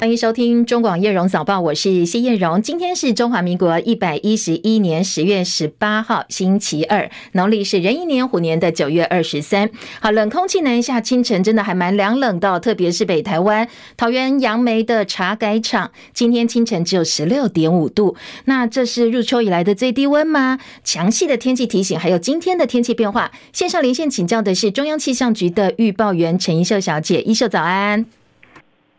[0.00, 2.62] 欢迎收听中广叶荣早报，我是谢叶荣。
[2.62, 9.68] 今天是中华民国一百一十一年十月十八号，星期二，农历是壬寅年虎年的九月二十三。
[10.00, 13.68] 好，冷空气南下，清晨真的还蛮凉冷的，特别是北台湾
[13.98, 18.16] 桃园杨梅的茶改场，今天清晨只有十六点五度。
[18.46, 20.58] 那这是入秋以来的最低温吗？
[20.82, 28.06] 详细的天气提醒，还有今天的天气变化，线上连线请教的是中央气象局的预报员陈怡秀小姐，怡秀早安。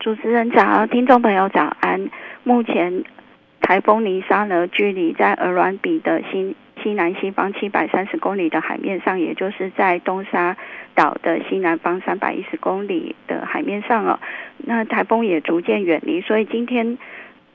[0.02, 2.10] 主持人早，听众朋友早安。
[2.44, 3.04] 目前
[3.60, 10.58] 台风尼莎呢，距离在鹅銮比的西西南西方七百三十公里的海面上，也就是在东沙
[10.96, 14.20] 岛的西南方三百一十公里的海面上哦。
[14.58, 16.98] 那台风也逐渐远离，所以今天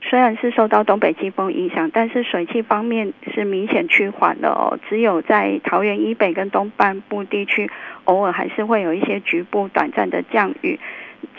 [0.01, 4.79] 虽然是受到东北季风影响，但是水汽方面是明显趋缓了哦。
[4.87, 7.69] 只有在桃园以北跟东半部地区，
[8.05, 10.79] 偶尔还是会有一些局部短暂的降雨。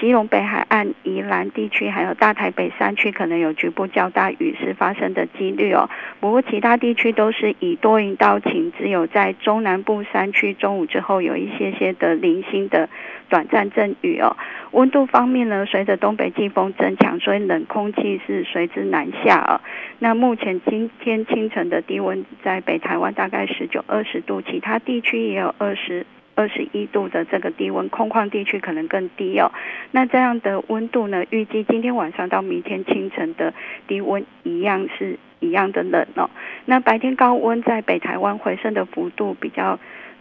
[0.00, 5.90] 基隆北海岸、宜兰地区，还有大台北山区，可能有局部较大雨势发生的几率哦。
[6.20, 12.88] 不过其他地区都是以多云到晴，只有在中南部山区中午之后有一些些的零星的
[13.28, 14.36] 短暂阵雨哦。
[14.70, 19.60] 温度方面呢，随着东北季风增强，所以冷空气是随之南下哦。
[19.98, 26.06] 那目前今天清晨的低温在北台湾大概十九二十度，其他地区也有二十。
[26.38, 29.50] 二十一度的这个低温，空旷地区可能更低哦。
[29.90, 31.24] 那这样的温度呢？
[31.30, 33.52] 预计今天晚上到明天清晨的
[33.88, 36.30] 低温一样是一样的冷哦。
[36.64, 39.80] 那白天高温在北台湾回升的幅度比较。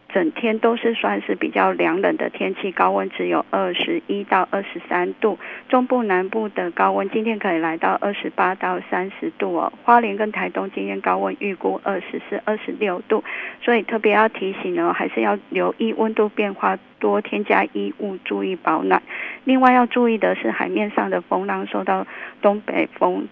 [0.09, 5.37] 整天都是算是比较凉冷的天气，高温只有二十一到二十三度。
[5.67, 9.71] 中部南部的高温今天可以来到二十八到三十度哦。
[9.83, 13.23] 花莲跟台东今天高温预估二十四、二十六度，
[13.61, 19.03] 所以特别要提醒呢，还是要留意温度变化，多添加衣物，注意保暖。
[19.43, 22.07] 另外要注意的是，海面上的风浪受到
[22.41, 23.27] 东北风。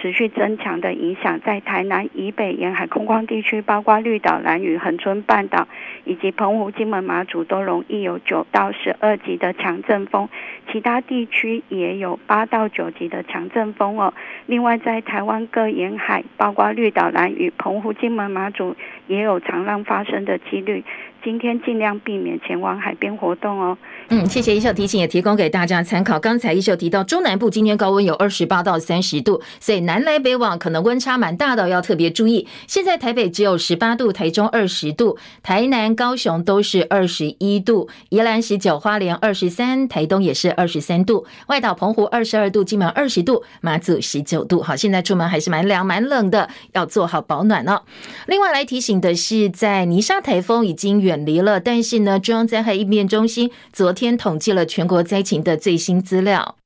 [0.00, 5.66] 持续增强的影响，在台南以北沿海空旷地区，包括绿岛、兰屿、恒春半岛
[6.04, 10.28] 以及澎湖、金门、马祖，都容易有九到十二级的强阵风。
[10.70, 14.12] 其他地区也有八到九级的强阵风哦。
[14.46, 20.84] 另外，在台湾各沿海，包括绿岛、兰屿、澎湖、金门、马祖，也有长浪发生的几率。
[21.26, 23.76] 今天尽量避免前往海边活动哦。
[24.10, 26.20] 嗯，谢谢一秀提醒，也提供给大家参考。
[26.20, 32.46] 刚才一秀提到，中南部今天高温有二十八到三十度，所以南来北往可能温差蛮大的，要特别注意。
[32.68, 44.62] 现在台北只有十八度，台中二十度，台南、高雄都是二十一度，宜兰十九，花莲二十三，台东也是二十三度，外岛澎湖二十二度，金门二十度，马祖十九度。
[44.62, 47.82] 好，现在出门还是蛮凉蛮冷的，要做好保暖哦。
[48.28, 51.15] 另外来提醒的是，在泥沙台风已经远。
[51.24, 56.56] 离了，但是呢，中央灾害应变中心昨天统计了全国灾情的最新资料。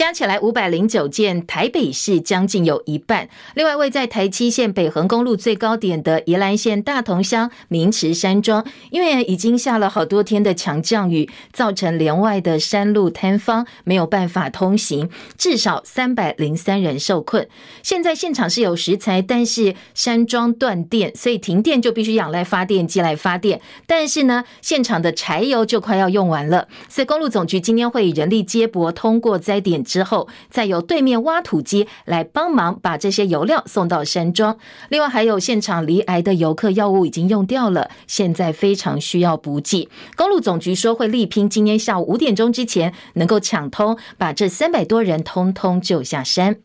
[0.00, 3.28] 加起来五百零九件，台北市将近有一半。
[3.52, 17.46] 另外，位在台七线北横公路最高点的宜兰县大同乡明池山庄，因为已经下了好多天的强降雨，造成连外的山路坍方，没有办法通行，至少三百零三人受困。
[17.82, 23.60] 现在现场是有食材，但是山庄断电，所以停电就必须仰赖发电机来发电。
[23.86, 29.84] 但是呢，现场的柴油就快要用完了，所以公路总局今天会以人力接驳通过灾点。
[29.90, 34.56] 之后，再由对面挖土机来帮忙把这些油料送到山庄。
[34.88, 39.88] 另外，还有现场罹癌的游客药物已经用掉了，现在非常需要补给。
[40.16, 46.58] 公路总局说会力拼今天下午五点钟之前能够抢通，把这三百多人通通救下山。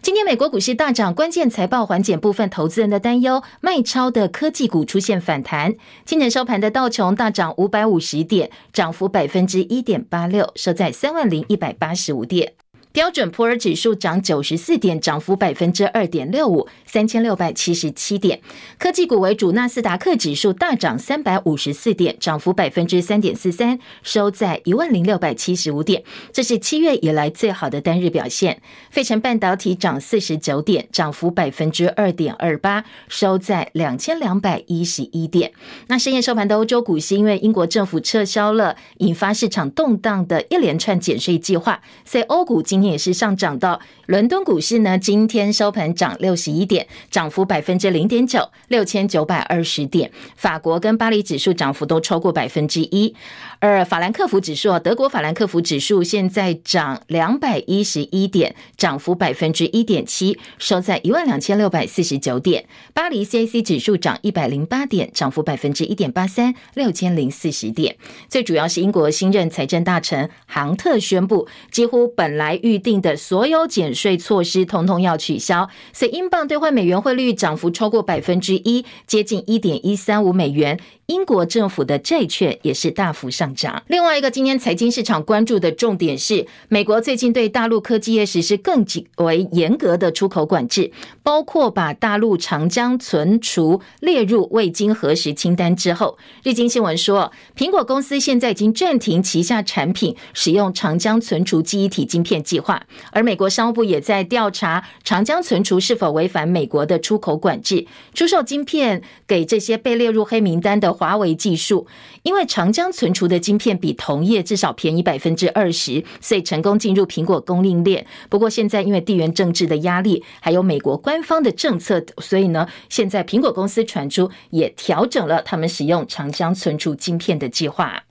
[0.00, 5.76] 今天美国股市大涨，关键财报缓解部分投资人的担忧，卖超的科技股出现反弹。
[6.04, 12.54] 今年收盘的道琼大涨五百五十点，涨幅百分之一点八六，收在三万零一百八十五点。
[12.92, 18.42] 标准普尔指数涨九十四点，涨幅百分之二点六五，三千六百七十七点。
[18.78, 26.04] 科技股为主，纳斯达克指数大涨三百五十四点，涨幅百分之三点四三，收在一万零六百七十五点。
[26.32, 28.60] 这是七月以来最好的单日表现。
[28.90, 35.52] 费城半导体涨四十九点，涨幅百分之二点二八，收在两千两百一十一点。
[35.86, 43.80] 那深夜收盘的欧洲股市，因为英国政府撤销了引发市场动荡的一连串减税计划，所以欧股今也是上涨到。
[44.06, 50.10] 伦敦股市呢，今天收盘涨六十一点，涨幅百分之零点九，六千九百二十点。
[50.36, 53.14] 法国跟巴黎指数涨幅都超过百分之一。
[53.60, 62.66] 而法兰克福指数啊，德国法兰克福指数现在涨两百一十一点，涨幅百分之一点七，收在一万两千六百四十九点。
[62.92, 67.96] 巴黎 CAC 指数涨一百零八点，涨幅百分之一点八三，六千零四十点。
[68.28, 80.80] 最主要是英国新任财政大臣杭特宣布，几乎本来预预定的所有减税措施通通要取消，所以英镑兑换美元汇率涨幅超过百分之一，接近一点一三五美元。
[81.12, 83.82] 英国政府的债券也是大幅上涨。
[83.88, 88.82] 另外一个今天财经市场关注的重点是，美国最近对大陆科技业实施更
[89.16, 90.90] 为严格的出口管制，
[91.22, 111.01] 包括把大陆长江存储列入未经核实清单之后，日经新闻说，苹果公司现在已经暂停旗下产品使用长江存储记忆体晶片计划，而美国商务部也在调查长江存储是否违反美国的出口管制，出售晶片给这些被列入黑名单的。
[111.02, 111.84] 华为技术，
[112.22, 118.06] 因为长江存储的晶片比同业至少便宜百分之二十，所以成功进入苹果供应链。
[118.28, 128.04] 不过现在因为地缘政治的压力，还有美国官方的政策，所以呢，现在苹果公司传出也调整了他们使用长江存储晶片的计划。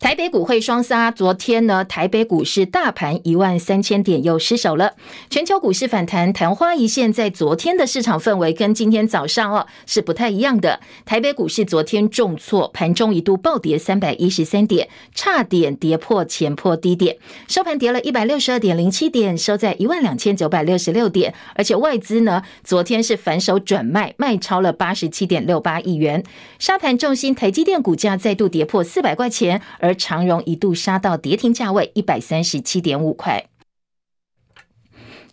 [0.00, 4.92] 台北股会双杀，昨天呢，台北股市大盘一万三千点又失守了。
[5.28, 10.78] 全球股市反弹，昙花一现，在昨天的市场氛围跟今天早上哦是不太一样的。
[11.04, 17.16] 台北股市昨天重挫，盘中一度暴跌三百一十三点，差点跌破前破低点，
[17.48, 21.34] 收盘跌了一百六十二点零七点，收在一万两千九百六十六点。
[21.56, 26.22] 而且外资呢，昨天是反手转卖，卖超了八十七点六八亿元。
[26.60, 33.46] 沙盘重心台积电股价再度跌破四百块钱，而而长荣一度杀到跌停价位一百三十七点五块。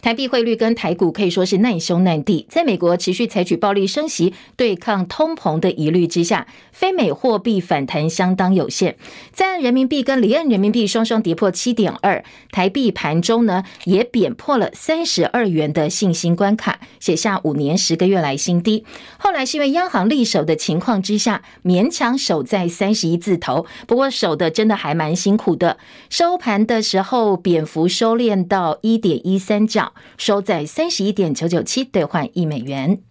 [0.06, 8.98] 台币汇率跟台股可以说是难兄难弟，在美国持续采取暴力升息对抗通膨的疑虑之下，非美货币反弹相当有限。
[9.34, 18.86] 在岸人民币跟离岸人民币双双跌破七点二，台币盘中呢也贬破了三十二元的信心关卡，写下五年十个月来新低。
[19.18, 25.80] 后来是因为央行力守的情况之下，勉强守在三十一字头，不过守的真的还蛮辛苦的。
[26.12, 29.94] 收盘的时候，贬幅收敛到一点一三角。
[30.18, 33.02] 收在三十一点九九七兑换一美元。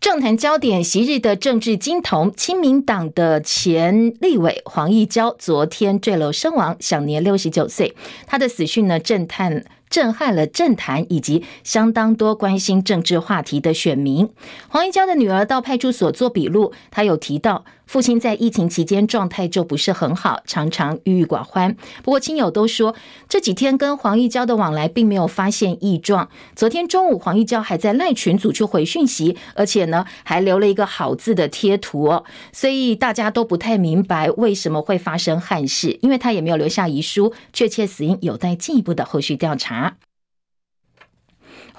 [0.00, 7.94] 政坛焦点，昔日的政治金童，亲民党的前立委黄义交，昨天坠楼身亡，享年六十九岁。
[8.26, 9.64] 他的死讯呢，震撼。
[9.90, 14.30] 震撼了政坛以及相当多关心政治话题的选民。
[14.68, 21.76] 黄义交的女儿到派出所做笔录，她有提到父亲在疫情期间状态就不是很好，常常郁郁寡欢。
[22.04, 22.94] 不过亲友都说
[23.28, 26.28] 这几天跟黄玉娇的往来并没有发现异状。
[26.54, 32.22] 昨天中午黄玉娇还在赖群组去回讯息，而且呢还留了一个好字的贴图哦。
[32.52, 39.96] 所以大家都不太明白为什么会发生憾事，因为他也没有留下遗书，确切死因有待进一步的后续调查。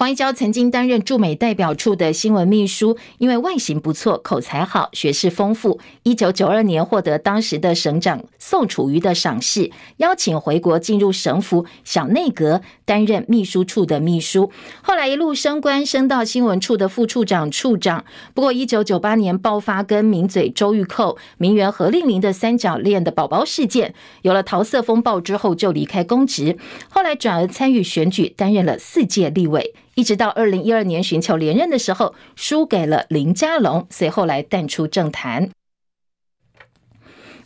[0.02, 14.52] 黄一娇曾经担任驻美代表处的新闻秘书，因为外形不错、口才好、学识丰富，一九九二年获得当时的省长宋楚瑜的赏识，邀请回国进入省府小内阁担任秘书处的秘书，
[14.82, 18.04] 后来一路升官，升到新闻处的副处长、处长。
[18.34, 23.94] 不过，一九九八年爆发跟名嘴周玉蔻、名媛何丽玲的三角恋的宝宝事件，
[24.24, 26.58] 有了桃色风暴之后，就离开公职，
[26.90, 29.76] 后来转而参与选举，担任了四届立委。
[29.96, 35.50] 一直到二零一二年寻求连任的时候，输给了林佳龙，随后来淡出政坛。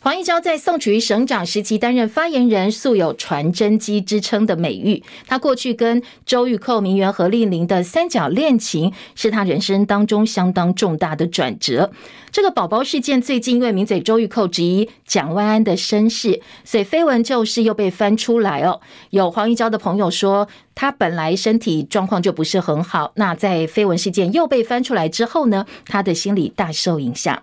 [0.06, 5.02] 黄义交在宋楚瑜省长时期担任发言人，素有传真机之称的美誉。
[5.26, 11.90] 他过去跟周玉蔻、名媛何丽玲的三角恋情，是他人生当中相当重大的转折。
[12.30, 18.80] 这个宝宝事件最近因为名嘴周玉蔻质疑蒋万安的身世，所以绯闻就是又被翻出来哦。
[19.10, 20.46] 有黄义交的朋友说，
[20.76, 27.42] 他本来身体状况就不是很好，那在绯闻事件又被翻出来之后呢，他的心理大受影响。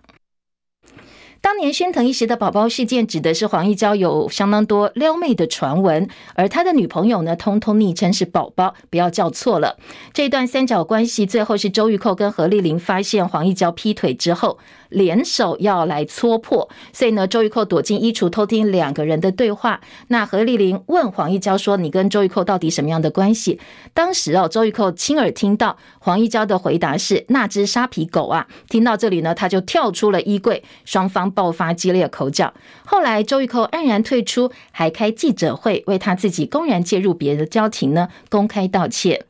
[1.44, 9.78] 当年喧腾一时的宝宝事件，指的是黄义娇有相当多撩妹的传闻，而他的女朋友呢，通通昵称是宝宝，不要叫错了。
[10.14, 14.58] 这段三角关系最后是周玉蔻跟何丽玲发现黄义娇劈腿之后，
[14.94, 19.82] 联手要来戳破，所以呢，周玉蔻躲进衣橱偷听两个人的对话。
[20.08, 23.60] 那何丽玲问黄义交说：“你跟周玉蔻到底什么样的关系？”
[23.94, 31.34] 当时哦，周玉蔻亲耳听到黄义交的回答是：“那只沙皮狗啊！”听到这里呢，他就跳出了衣柜，双方。
[31.34, 32.54] 爆发激烈口角。
[32.86, 39.26] 后来周玉蔻黯然退出，还开记者会为他自己公然介入别人的家庭呢公开道歉。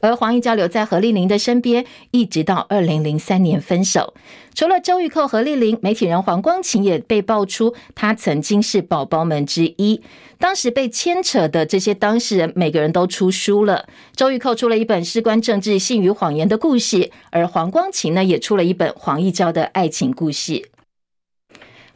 [0.00, 4.14] 而黄义交留在何丽玲的身边，一直到二零零三年分手。
[4.54, 10.00] 除了周玉蔻、何丽玲，媒体人黄光芹也被爆出，他曾经是宝宝们之一。
[10.38, 13.86] 当时被牵扯的这些当事人，每个人都出书了。
[14.14, 16.98] 周玉蔻出了一本《事关政治、性与谎言的故事》，
[17.30, 20.52] 而黄光芹呢，也出了一本《黄义交的爱情故事》。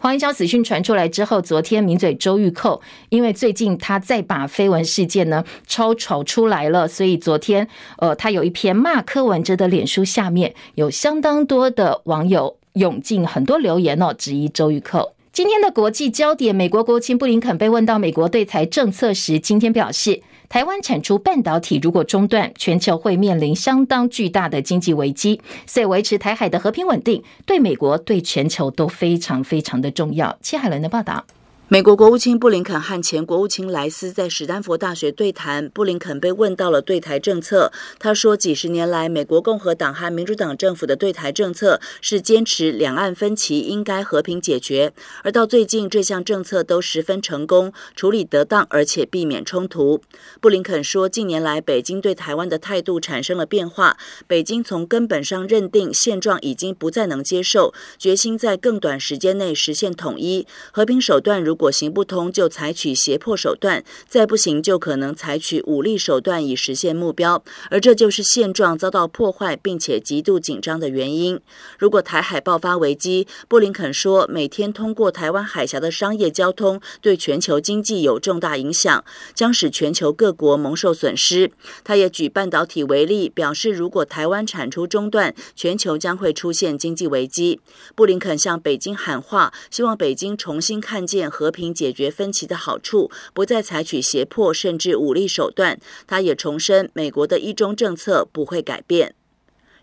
[0.00, 7.66] 黄义交死讯传出来之后，昨天名嘴周玉蔻，因为最近他再把绯闻事件呢超炒出来了，所以昨天
[7.98, 15.12] 呃，他有一篇骂柯文哲的脸书下面有相当多的网友涌进很多留言哦，质疑周玉蔻。
[15.38, 25.40] 今天的国际焦点，美国国务卿布林肯被问到美国对台政策时，今天表示，台湾产出半导体如果中断，全球会面临相当巨大的经济危机。
[25.64, 30.36] 所以维持台海的和平稳定，对美国、对全球都非常非常的重要。
[30.42, 31.24] 戚海伦的报道。
[31.70, 35.68] 美国国务卿布林肯和前国务卿莱斯在史丹佛大学对谈。
[35.68, 50.00] 布林肯被问到了对台政策，他说：“几十年来，美国共和党和民主党政府的对台政策是坚持两岸分歧应该和平解决，而到最近，这项政策都十分成功，处理得当，而且避免冲突。”
[50.40, 67.42] 布林肯说：“近年来，北京对台湾的态度产生了变化，北京从根本上认定现状已经不再能接受，决心在更短时间内实现统一，和平手段如。”果行不通，就采取胁迫手段；再不行，就可能采取武力手段以实现目标。
[67.70, 71.40] 而这就是现状遭到破坏并且极度紧张的原因。
[71.76, 81.50] 如果台海爆发危机，布林肯说，每天通过台湾海峡的商业交通对全球经济有重大影响，将使全球各国蒙受损失。
[81.82, 87.60] 他也举半导体为例，表示如果台湾产出中断，全球将会出现经济危机。
[87.96, 91.47] 布林肯向北京喊话，希望北京重新看见和。
[91.48, 95.80] 和平解决分歧的好处，不再采取胁迫甚至武力手段。
[96.06, 99.14] 他也重申，美国的一中政策不会改变。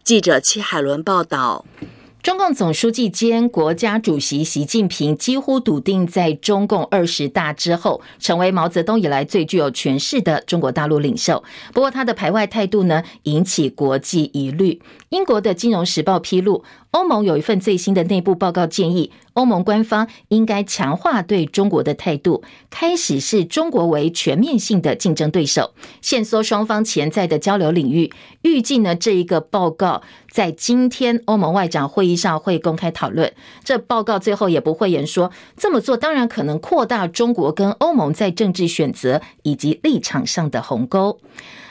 [0.03, 1.65] 记者戚海伦报道。
[2.21, 11.43] 中共总书记兼国家主席习近平几乎笃定在中共二十大之后成为毛泽东以来最具有权势的中国大陆领袖。
[11.71, 14.81] 不过，他的排外态度呢，引起国际疑虑。
[15.09, 16.63] 英国的《金融时报》披露，
[16.95, 28.13] 欧盟有一份最新的内部报告建议，欧盟官方应该强化对中国的态度，开始视中国为全面性的竞争对手，限缩双方潜在的交流领域。
[28.43, 33.33] 预计呢，这一个报告在今天欧盟外长会议上会公开讨论。
[33.61, 41.19] 这报告最后也不会言说，这么做当然可能扩大中国跟欧盟在政治选择以及立场上的鸿沟。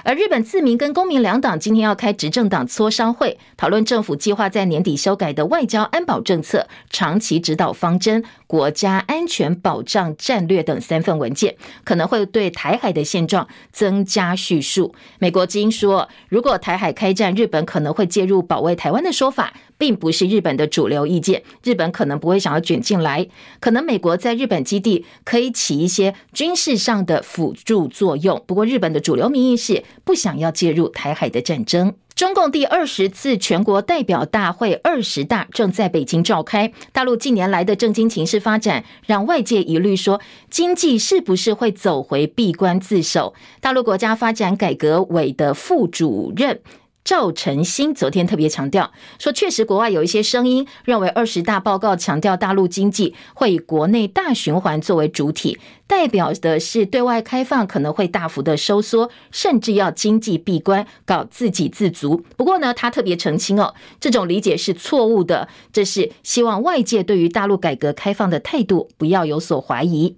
[0.06, 14.94] 而日本自民跟公民两党今天要开执政党磋商会，讨论政府计划在年底修改的外交安保政策、长期指导方针、国家安全保障战略等三份文件，可能会对台海的现状增加叙述。
[15.18, 21.42] 美国之音说，如果台海开战，日本可能会介入保卫台湾的说法，并不是日本的主流意见。
[21.64, 23.26] 日本可能不会想要卷进来，
[23.58, 28.40] 可能美国在日本基地可以起一些军事上的辅助作用。
[28.46, 29.82] 不过，日本的主流民意是。
[30.04, 31.94] 不想要介入台海的战争。
[32.14, 36.70] 中共第二十次全国代表大会二十大正在北京召开。
[36.92, 40.20] 大陆近年来的政经情势发展，让外界疑虑说，
[40.50, 43.32] 经济是不是会走回闭关自守？
[43.62, 46.60] 大陆国家发展改革委的副主任。
[47.04, 62.24] 赵晨新昨天特别强调说，确实国外有一些声音认为二十大报告强调大陆经济会以国内大循环作为主体，代表的是对外开放可能会大幅的收缩，甚至要经济闭关搞自给自足。
[62.38, 70.16] 不过呢，他特别澄清哦，这种理解是错误的，这是希望外界对于大陆改革开放的态度不要有所怀疑。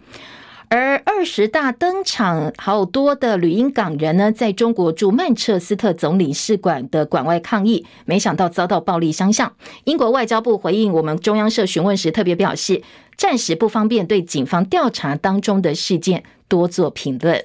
[0.69, 9.55] 而二十大登场，好多的旅英港人呢，在中国驻曼彻斯特总领事馆的馆外抗议，没想到遭到暴力相向。
[9.85, 12.83] 英国外交部回应我们中央社询问时，特别表示，
[13.17, 17.45] 暂时不方便对警方调查当中的事件多做评论。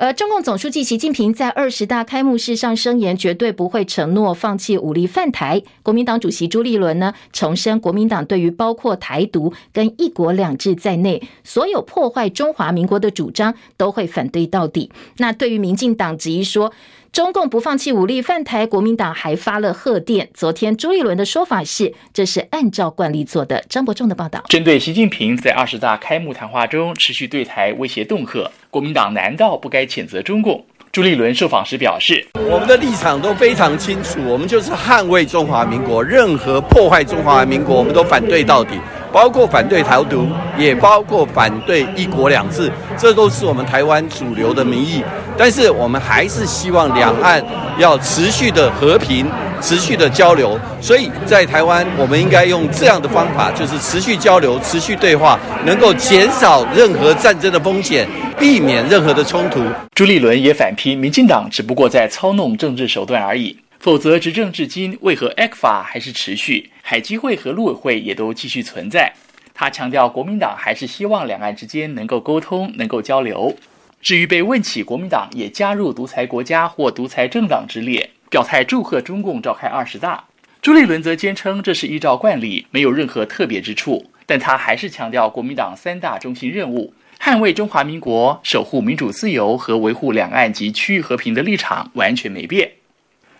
[0.00, 5.60] 而中共总书记习近平在二十大开幕式上声言，绝对不会承诺放弃武力犯台。
[5.82, 14.92] 国民党主席朱立伦呢，重申国民党对于包括台独跟一国两制在内所有破坏中华民国的主张，都会反对到底。
[15.16, 16.72] 那对于民进党质疑说，
[17.12, 20.28] 中共不放弃武力犯台，国民党还发了贺电。
[20.34, 23.64] 昨天朱立伦的说法是，这是按照惯例做的。
[23.68, 30.64] 张伯仲的报道，针对习近平在二十大开幕谈话中持续对台威胁恫吓，国民党难道不该谴责中共？
[30.90, 38.80] 朱立伦受访时表示：“我们的立场都非常清楚，我们就是捍卫中华民国，任何破坏中华民国，我们都反对到底，
[39.12, 40.26] 包括反对台独，
[40.56, 45.04] 也包括反对一国两制，这都是我们台湾主流的民意。
[45.36, 47.44] 但是我们还是希望两岸
[47.78, 49.26] 要持续的和平。”
[49.60, 59.60] 持续的交流，所以在台湾，我们应该用这样的方法，就是持续交流、持续对话，能够减少任何战争的风险，避免任何的冲突。
[59.96, 69.12] 朱立伦也反批，民进党只不过在操弄政治手段而已，否则执政至今，为何 ECFA 还是持续，海基会和陆委会也都继续存在？
[69.52, 73.56] 他强调，国民党还是希望两岸之间能够沟通、能够交流。
[74.00, 78.10] 至于被问起国民党也加入独裁国家或独裁政党之列。
[78.30, 80.22] 表态祝贺中共召开二十大，
[80.60, 84.10] 朱立伦则坚称这是依照惯例，没有任何特别之处。
[84.26, 92.70] 但他还是强调国民党三大中心任务：捍卫中华民国、守护民主自由和维护两岸及区域和平的立场完全没变。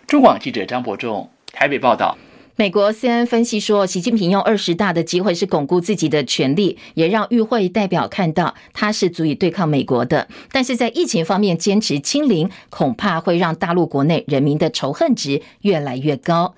[0.05, 2.17] 中广记者张伯仲台北报道。
[2.55, 10.27] 美国 CNN 分析说，习近平用二十大的机会是巩固自己的权力，也让与会代表看到他是足以对抗美国的。
[10.51, 16.53] 但是在疫情方面坚持清零，恐怕会让大陆国内人民的仇恨值越来越高。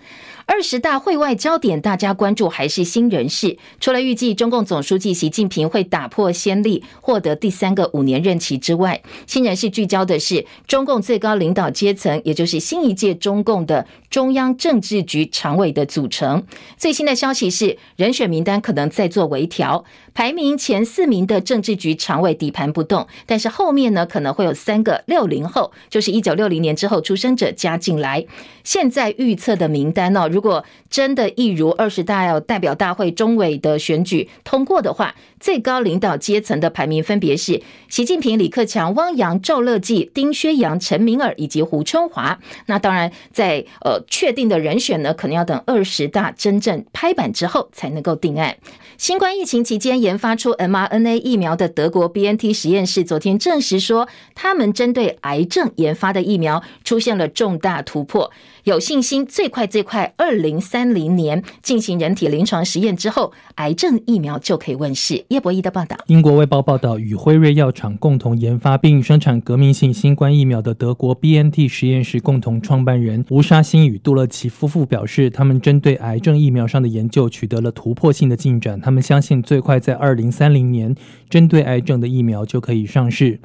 [0.53, 3.58] 二十大会外焦点，大家关注还是新人士。
[3.79, 16.46] 除了预计中共总书记习近平会打破先例，获得第三个五年任期之外，新人士聚焦的是中共最高领导阶层，也就是新一届中共的中央政治局常委的组成。
[16.75, 19.86] 最新的消息是，人选名单可能在做微调。
[20.13, 28.25] 排名前四名的政治局常委底盘不动，但是后面呢可能会有三个六零后，就是一九六零年之后出生者加进来。
[28.63, 42.39] 现在预测的名单呢，如果真的一如二十大代表大会中委的选举通过的话，最高领导阶层的排名分别是习近平、李克强、汪洋、赵乐际、丁薛洋、陈敏尔以及胡春华。
[42.67, 48.55] 那当然在，在呃确定的人选呢，可能要等二十大真正拍板之后才能够定案。
[48.98, 58.29] 新冠疫情期间，研发出 mRNA 疫苗的德国 BNT 实验室昨天证实说，他们针对癌症研发的疫苗出现了重大突破，
[58.65, 65.25] 有信心最快最快二零三零年进行人体临床实验之后，癌症疫苗就可以问世。
[65.32, 80.94] 叶博弈的报道，英国卫报报道，与辉瑞药厂共同研发并生产革命性新冠疫苗的德国 BNT 实验室共同创办人吴沙欣与杜勒奇夫妇表示，他们针对癌症疫苗上的研究取得了突破性的进展，他们相信最快在在二零三零年，
[81.30, 83.39] 针对癌症的疫苗就可以上市。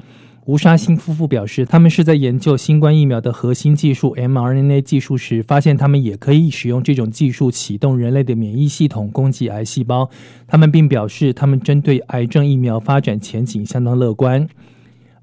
[0.47, 10.09] 吴沙欣夫妇表示，他们是在研究新冠疫苗的核心技术 mRNA 技术时，发现他们也可以使用这种技术启动人类的免疫系统攻击癌细胞。
[10.47, 14.47] 他们并表示，他们针对癌症疫苗发展前景相当乐观。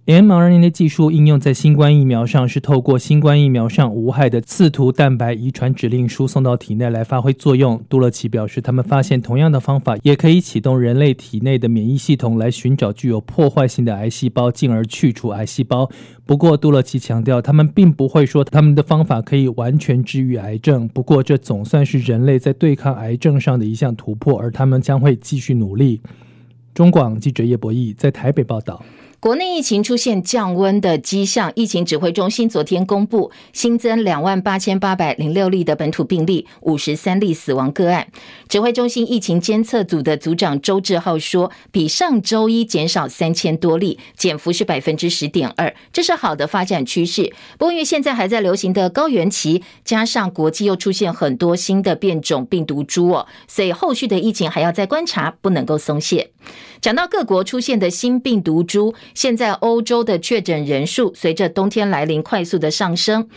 [0.06, 7.82] mRNA 技术应用在新冠疫苗上，是透过新冠疫苗上无害的刺突蛋白遗传指令输送到体内来发挥作用。
[7.88, 15.90] 杜勒奇表示，他们发现同样的方法也可以启动人类体内的免疫系统来寻找具有破坏性的癌细胞，进而去除癌细胞。
[16.26, 20.86] 不过，杜勒奇强调，他们并不会说他们的方法可以完全治愈癌症。
[20.86, 26.02] 不过，这总算是人类在对抗癌症上的一项突破，而他们将会继续努力。
[26.74, 28.84] 中广记者叶博弈在台北报道。
[29.24, 38.06] 国内疫情出现降温的迹象，疫情指挥中心昨天公布新增两万八千八百零六例的本土病例，五十三例死亡个案。
[38.50, 47.32] 指挥中心疫情监测组的组长周志浩说，比上周一减少三千多例，减幅是百分之十点二，这是好的发展趋势。
[47.56, 56.32] 不过因为现在还在流行的高原期，加上国际又出现很多新的变种病毒株哦，所以后续的疫情还要再观察，不能够松懈。
[56.82, 63.28] 讲到各国出现的新病毒株，现在欧洲的确诊人数随着冬天来临快速的上升。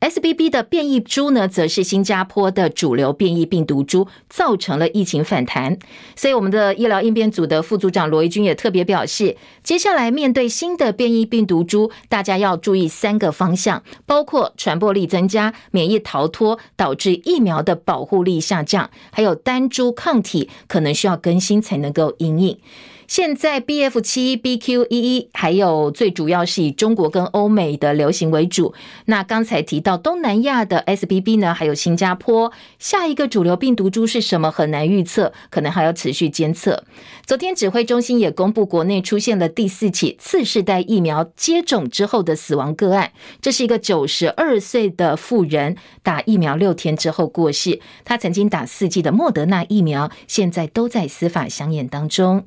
[0.00, 5.78] SBB 的变异株呢，则是新加坡的主流变异病毒株，造成了疫情反弹。
[6.14, 22.58] 所以，我们的医疗应变组的副组长罗一军也特别表示，接下来面对新的变异病毒株，大家要注意三个方向，包括传播力增加、免疫逃脱导致疫苗的保护力下降，还有单株抗体可能需要更新才能够应应。
[23.16, 28.74] 现在 BF 七、BQ 一一，还有最主要是以中国跟欧美的流行为主。
[29.04, 32.50] 那刚才提到东南亚的 SBB 呢，还有新加坡，
[32.80, 34.50] 下一个主流病毒株是什么？
[34.50, 36.82] 很难预测，可能还要持续监测。
[37.24, 43.12] 昨天指挥中心也公布，国内出现了第四起次世代疫苗接种之后的死亡个案。
[43.40, 47.78] 这是一个九十二岁的妇人，打疫苗六天之后过世。
[48.04, 52.46] 她曾经打四剂的莫德纳疫苗，现在都在司法相验当中。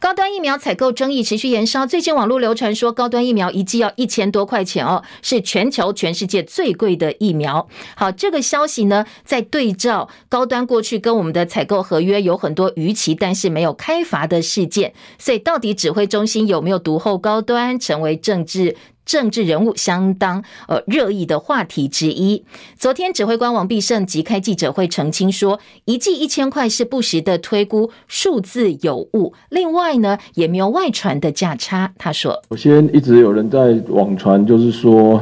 [0.00, 7.68] 高端疫苗采购争议持续延烧，最近网络流传说高端疫苗一剂要一千多块钱哦，是全球全世界最贵的疫苗。
[7.96, 18.76] 好，这个消息呢，在对照高端过去跟我们的采购合约有很多逾期，但是没有开罚的事件，所以到底指挥中心有没有读后高端，成为政治。
[19.08, 22.44] 政治人物相当呃热议的话题之一。
[22.76, 29.32] 昨天指挥官王必胜即开记者会澄清说，一剂一千块是不实的推估，数字有误。
[29.48, 31.90] 另外呢，也没有外传的价差。
[31.96, 35.18] 他说，首先一直有人在网传，就是说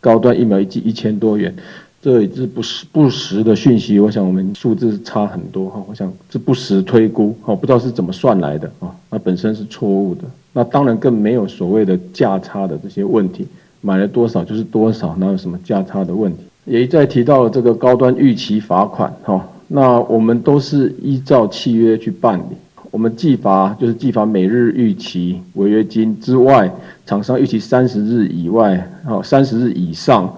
[0.00, 1.54] 高端疫苗一剂一千多元，
[2.02, 4.00] 这也是不实不实的讯息。
[4.00, 10.24] 我想我们数字差很多哈，我想这不实推估哈，不知道是怎么算来的啊，那本身是错误的。
[10.52, 13.46] 那当然更没有所谓的价差的这些问题，
[13.80, 16.38] 买了多少就是多少，哪有什么价差的问题？
[16.64, 22.56] 也一再提到这个高端逾期罚款，哈，那我们都是依照契约去办理，
[22.90, 26.70] 我们计罚就是计罚每日逾期违约金之外，
[27.04, 30.32] 厂商逾期三十日以外，哦，三十日以上，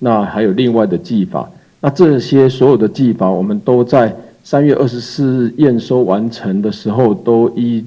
[0.00, 1.48] 那还有另外的计罚，
[1.80, 7.82] 那这些所有的计罚，我们都在三月二十四日验收完成的时候，都依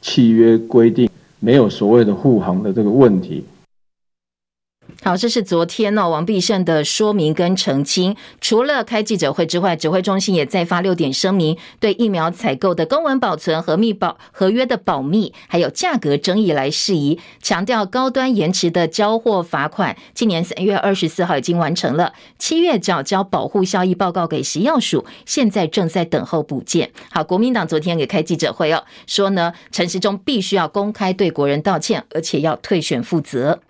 [0.00, 1.06] 契约规定。
[1.40, 3.44] 没有所谓的护航的这个问题。
[5.02, 8.16] 好，这是昨天、哦、王必胜的说明跟澄清。
[8.40, 26.90] 除了开记者会之外，指挥中心也再发六点声明，对疫苗采购的公文保存和密保合约的保密，还有价格争议来释宜，强调高端延迟的交货罚款，今年三月二十四号已经完成了，七月缴交保护效益报告给食药署，现在正在等候补件。
[27.10, 33.60] 好，国民党昨天也开记者会哦，说呢陈时中必须要公开对国人道歉，而且要退选负责。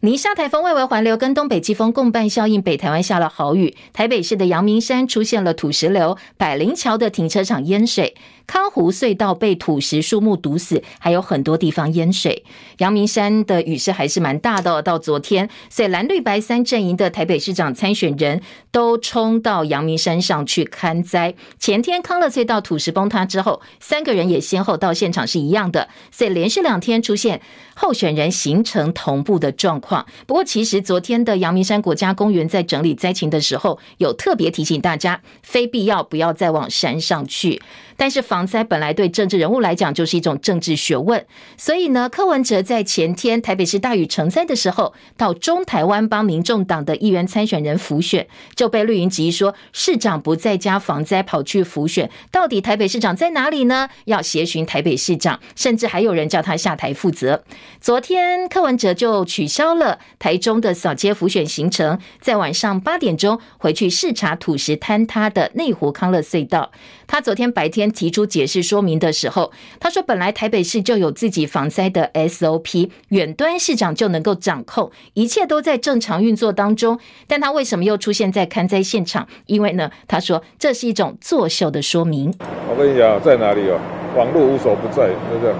[0.00, 3.76] 泥沙台风外围环流跟东北季风共伴效应，北台湾下了豪雨。
[3.92, 8.14] 台北市的阳明山出现了土石流，百灵桥的停车场淹水。
[8.48, 12.42] 康湖隧道被土石树木堵死，还有很多地方淹水。
[12.78, 18.40] 阳明山的雨势还是蛮大的，到昨天，所以蓝绿白三阵营的台北市长参选人
[18.72, 21.34] 都冲到阳明山上去看灾。
[21.58, 27.42] 前天康乐隧道土石崩塌之后，三个人也先后到现场是一样的，所以连续两天出现
[27.74, 30.06] 候选人行程同步的状况。
[30.26, 37.60] 不过，其实昨天的阳明山国家公园在整理灾情的时候，有特别提醒大家，非必要不要再往山上去。
[38.00, 53.88] 但是防防灾本来对政治人物来讲就是一种政治学问，所以呢，柯文哲在前天台北市大雨成灾的时候，到中台湾帮民众党的议员参选人辅选，就被绿营质疑说市长不在家防灾跑去辅选，到底台北市长在哪里呢？
[54.04, 57.42] 要协寻台北市长，甚至还有人叫他下台负责。
[57.80, 66.70] 昨天柯文哲就取消了台中的扫街辅选行程，在晚上八点钟回去视察土石坍塌的内湖康乐隧道。
[67.08, 67.88] 他昨天白天。
[67.88, 76.98] 提出解释说明的时候，他说：“本来台北市就有自己防灾的 SOP，远端市长就能够掌控，一切都在正常运作当中。
[77.26, 79.26] 但他为什么又出现在勘灾现场？
[79.46, 82.32] 因为呢，他说这是一种作秀的说明。
[82.68, 83.80] 我跟你讲，在哪里哦？
[84.14, 85.58] 网络无所不在，就这样，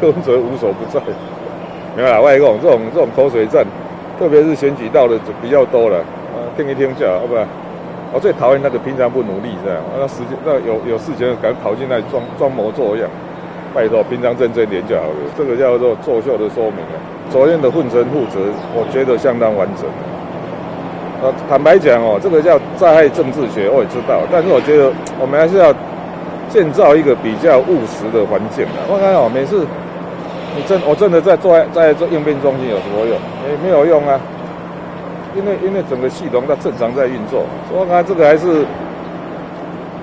[0.00, 1.00] 柯文哲无所不在。
[1.96, 3.64] 没有啦，外公这种这种口水战，
[4.18, 5.98] 特别是选举到的比较多了，
[6.34, 7.46] 啊听一听就好，好不好？”
[8.12, 13.04] 我最讨厌那个平常不努力这样，那时间那有有事情赶跑进来装装模作样，
[13.74, 15.16] 拜托平常认真点就好了。
[15.36, 16.96] 这个叫做作秀的说明啊。
[17.28, 18.40] 昨天的混成负责，
[18.72, 19.84] 我觉得相当完整。
[21.20, 24.90] 呃，坦白讲哦，这个叫灾害政治学，我也知道，但是我觉得
[25.20, 25.68] 我们还是要
[26.48, 28.80] 建造一个比较务实的环境啊。
[28.88, 29.66] 我看哦，每次
[30.56, 33.18] 你真我真的在做在做应变中心有什么用？
[33.44, 34.18] 没没有用啊。
[35.38, 38.66] 因为因为整个系统它正常在运作，所以看这个还是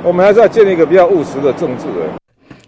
[0.01, 1.83] 我们还是要建立一个比较务实的政治。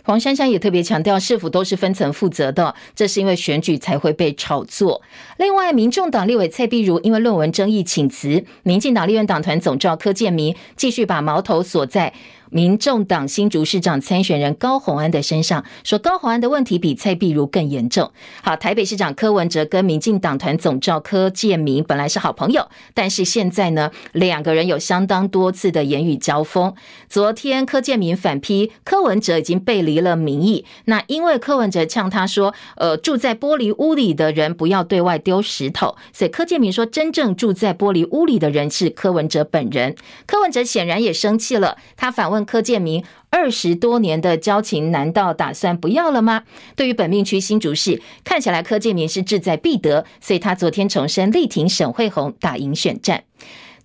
[0.03, 5.01] 黄珊珊也特别强调，市府都是分层负责的，这是因为选举才会被炒作。
[5.37, 12.13] 另外，民众党立委蔡碧如因为论文争议请辞，民进党立院党团总召柯建铭继续把矛头锁在。
[12.49, 18.11] 民众党新竹市长参选人高虹安的身上，说高虹安的问题比蔡壁如更严重。
[18.41, 26.73] 好，台北市长柯文哲跟民进党团总召柯建铭本来是好朋友，但是现在呢，两个人有相当多次的言语交锋。
[27.09, 39.95] 昨天柯建铭反批柯文哲已经背离了民意，那因为柯文哲呛他说，呃，住在玻璃屋里的人不要对外丢石头，所以柯建铭说，真正住在玻璃屋里的人是柯文哲本人。
[40.25, 42.36] 柯文哲显然也生气了，他反问。
[42.45, 46.43] 柯建明二十多年的交情，难道打算不要了吗？
[46.75, 53.23] 对于本命区新竹市，看起来柯建明是志在必得，所以他昨天重申力挺沈慧红打赢选战。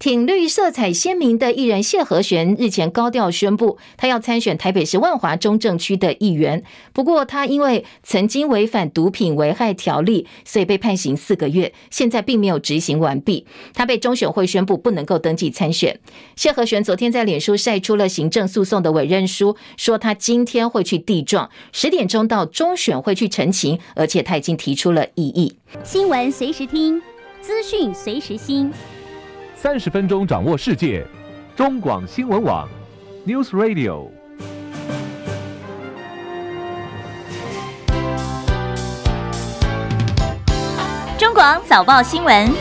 [0.02, 6.64] 挺绿色彩鲜明的艺人谢和弦日前高调宣布，他要参选台北市万华中正区的议员。
[6.92, 13.46] 不过，他因为曾经违反毒品危害条例，所以被判刑四个月，现在并没有执行完毕。
[13.74, 15.96] 他被中选会宣布不能够登记参选。
[16.34, 25.54] 谢和弦昨天在脸书晒出了行政诉讼的委任书，说他今天会去递状，十点钟到中选会去陈情，而且他已经提出了异议。
[25.84, 27.00] 新闻随时听，
[27.40, 28.68] 资讯随时新，
[29.62, 31.07] 三十分钟掌握世界。
[31.55, 32.68] 中广新闻网
[33.25, 34.11] ，News Radio。
[41.16, 42.53] 中广早报新闻。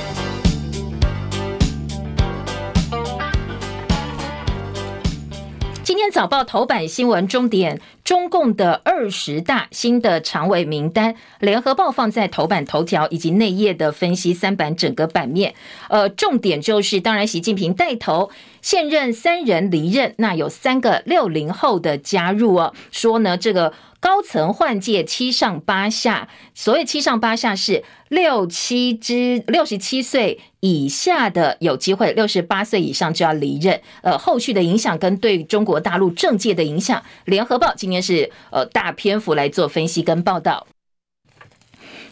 [5.83, 7.81] 今天早报头版新闻重点。
[8.11, 15.55] 中共的二十大新的常委名单，联合报放在头版头条以及内页的分析三版整个版面。
[15.87, 18.29] 呃，重点就是，当然习近平带头，
[18.61, 22.73] 现任三人离任，那有三个六零后的加入哦。
[22.91, 23.71] 说呢，这个
[24.01, 30.41] 高层换届七上八下，所谓七上八下是六七之六十七岁。
[30.63, 33.81] 以下的有机会，六十八岁以上就要离任。
[34.03, 40.67] 呃，后续的影响跟对中国大陆政界的影响，联合报今天是呃大篇幅来做分析跟报道。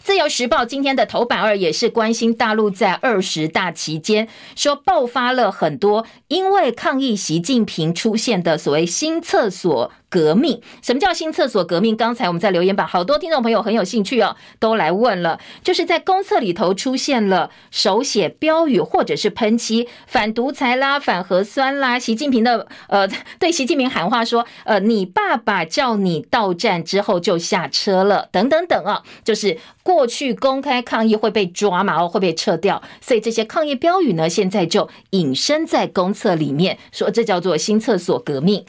[0.02, 4.26] 自由时报今天的头版二也是关心大陆在二十大期间
[4.56, 9.92] 说爆发了很多因为抗议习近平出现的所谓新厕所。
[10.10, 10.60] 革命？
[10.82, 11.96] 什么叫新厕所革命？
[11.96, 15.38] 刚才我们在留言板，好多听众朋友很有兴趣哦，都来问了。
[15.62, 38.64] 就是在公厕里头出现了手写标语或者是喷漆，反独裁啦、反核酸啦，习近平的呃， 对习近平喊话说，呃，你爸爸叫你到站之后就下车了，等等等啊，就是过去公开抗议会被抓嘛，哦，会被撤掉，所以这些抗议标语呢，现在就隐身在公厕里面，说这叫做新厕所革命。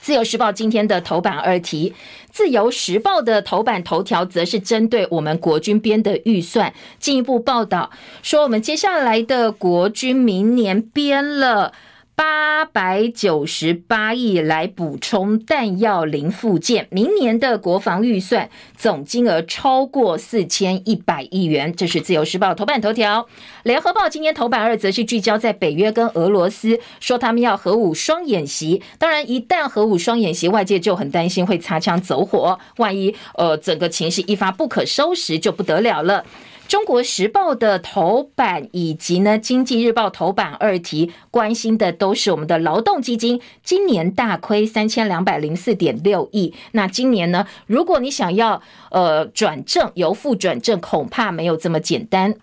[0.00, 1.94] 自由时报今天的头版二题，
[2.30, 7.90] 自由时报的头版头条则是针对我们国军编的预算，进一步报道
[8.22, 11.72] 说，我们接下来的国军明年编了。
[12.18, 21.72] 八百九十八亿来补充弹药零附件，明年的国防预算总金额超过四千一百亿元。
[21.72, 23.28] 这是自由时报头版头条。
[23.62, 28.82] 联合报今天头版二则是聚焦在北约跟俄罗斯，说他们要核武双演习。
[28.98, 36.24] 当然，一旦核武双演习，外界就很担心会擦枪走火，万一呃整个情势一发不可收拾，就不得了了。
[36.68, 46.52] 中国时报的头版以及呢经济日报头版二题关心的都是我们的劳动基金，今年大亏三千两百零四点六亿。
[46.72, 52.34] 那今年呢，如果你想要呃转正，由负转正，恐怕没有这么简单。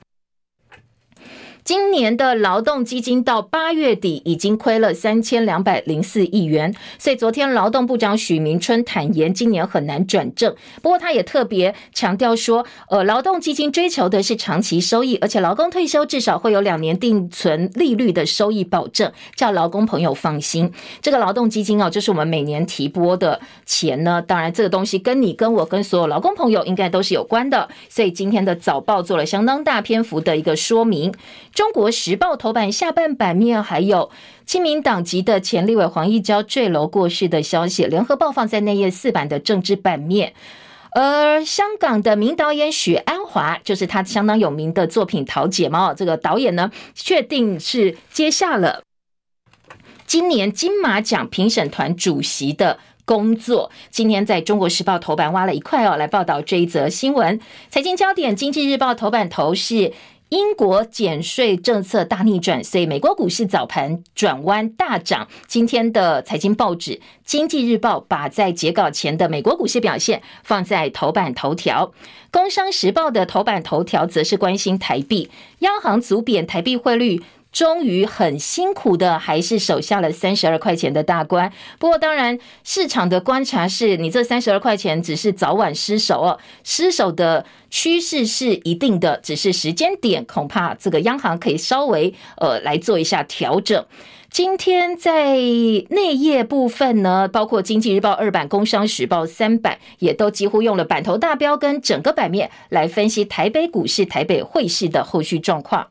[1.66, 10.56] 今年的劳动基金到八月底已经亏了三千两百零四亿元，所以昨天劳动部长许明春坦言，今年很难转正。
[10.84, 20.72] 不过他也特别强调说，呃，劳动基金追求的是长期收益，而且劳工退休至少会有两年定存利率的收益保证，叫劳工朋友放心。
[21.02, 24.22] 这个劳动基金哦，就是我们每年提拨的钱呢。
[24.22, 27.68] 当然，这个东西跟你、跟我、跟所有劳工朋友应该都是有关的。
[27.90, 31.12] 所以今天的早报做了相当大篇幅的一个说明。
[31.56, 34.12] 中国时报头版下半版面还有
[34.46, 40.34] 亲民党籍的前立委黄义交坠楼过世的消息，联合报放在内页四版的政治版面。
[40.92, 48.84] 而香港的名导演许鞍华，就是他相当有名的作品《桃姐》嘛，这个导演呢，确定是接下了
[50.06, 53.72] 今年金马奖评审团主席的工作。
[53.90, 57.40] 今天在中国时报头版挖了一块哦，来报道这一则新闻。
[57.70, 59.94] 财经焦点，经济日报头版头是。
[60.36, 65.30] 英国减税政策大逆转，所以美国股市早盘转弯大涨。
[65.48, 66.92] 今天的财经报纸
[67.24, 71.88] 《经济日报》把在截稿前的美国股市表现放在头版头条，
[72.32, 77.24] 《工商时报》的头版头条则是关心台币，央行组贬台币汇率。
[77.56, 81.54] 终于很辛苦的，还是守下了三十二块钱的大关。
[81.80, 93.86] 不过，当然市场的观察是，你这三十二块钱只是早晚失守哦，失守的趋势是一定的，只是时间点恐怕这个央行可以稍微呃来做一下调整。
[94.30, 105.88] 今天在内页部分呢，包括《经济日报》二版、《工商时报》三版，也都几乎用了版头大标跟整个版面来分析台北股市、台北汇市的后续状况。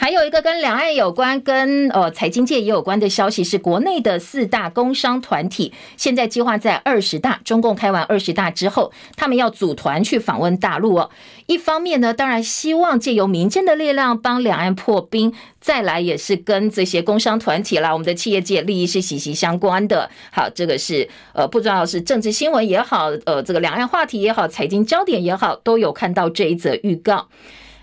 [0.00, 11.10] 还有一个跟两岸有关、跟呃财经界也有关的消息，是国内的四大工商团体现在计划在二十大，中共开完二十大之后，他们要组团去访问大陆哦。
[11.46, 20.08] 一方面呢，当然希望借由民间的力量帮两岸破冰；再来也是跟这些工商团体啦，我们的企业界利益是息息相关的。
[20.30, 27.26] 好，这个是呃，不知道是政治新闻也好，呃，这个两岸话题也好，财经焦点也好，都有看到这一则预告。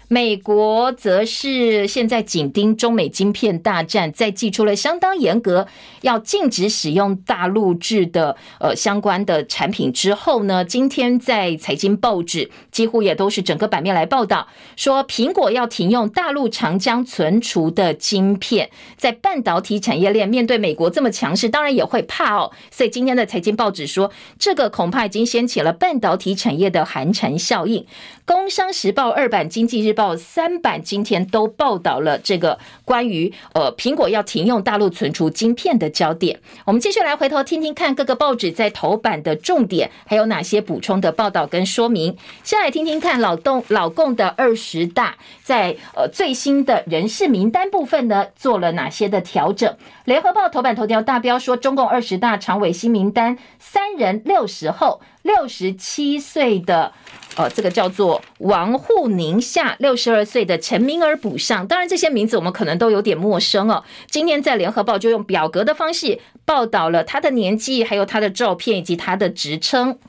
[0.08, 5.68] 美国则是现在紧盯中美晶片大战，在祭出了相当严格，
[6.02, 22.52] 要禁止使用大陆制的呃相关的产品之后呢，今天在财经报纸几乎也都是整个版面来报道，说苹果要停用大陆长江存储的晶片，在半导体产业链面对美国这么强势，当然也会怕哦。
[22.70, 27.86] 所以今天的财经报纸说，这个恐怕已经掀起了半导体产业的寒蝉效应。
[28.26, 36.40] 工商时报二版、经济日报三版今天都报道了这个关于呃苹果要停用大陆存储晶片的焦点。
[36.66, 42.16] 我们继续来回头听听看各个报纸在头版的重点，还有哪些补充的报道跟说明。
[42.44, 49.76] 先来听听看老动老共的二十大在呃最新的人事名单部分呢做了哪些的调整？
[50.04, 56.92] 联合报头版头条大标说，中共二十大常委新名单三人六十后，六十七岁的。
[57.36, 63.84] 呃，这个叫做王沪宁下六十二岁的陈明儿补上，当然这些名字我们可能都有点陌生哦。
[64.10, 70.00] 今天在联合报就用表格的方式报道了他的年纪，还有他的照片以及他的职称。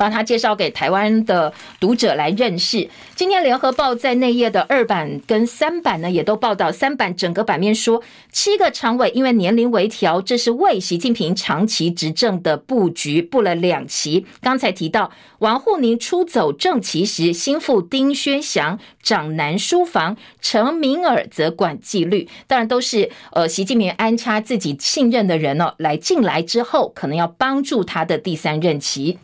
[0.00, 2.88] 帮他介绍给台湾的读者来认识。
[3.14, 6.72] 今天联合报在内页的二版跟三版呢，也都报道。
[6.72, 14.24] 三版整个版面说，七个常委因为年龄微调，这是为习近平长期执政的布局，布了两期。
[14.40, 15.10] 刚才提到
[15.40, 22.26] 王沪宁出走正旗时，心腹丁薛祥掌南书房，陈明尔则管纪律。
[22.46, 29.18] 当然都是呃习近平安插自己信任的人哦，来进来之后，可能要帮助他的第三任期。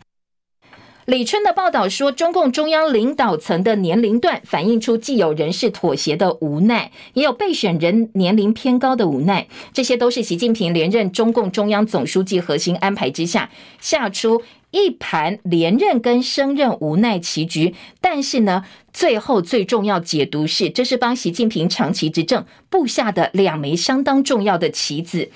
[1.07, 9.47] 李春的报道说，中共中央领导层的年龄段反映出既有人事妥协的无奈，也有备选人年龄偏高的无奈。
[9.71, 14.41] 这些都是习近平连任中共中央总书记核心安排之下下出
[14.71, 17.73] 一盘连任跟升任无奈棋局。
[18.01, 25.31] 但是呢，最后最重要解读是，这是帮习近平长期执政布下的两枚相当重要的棋子。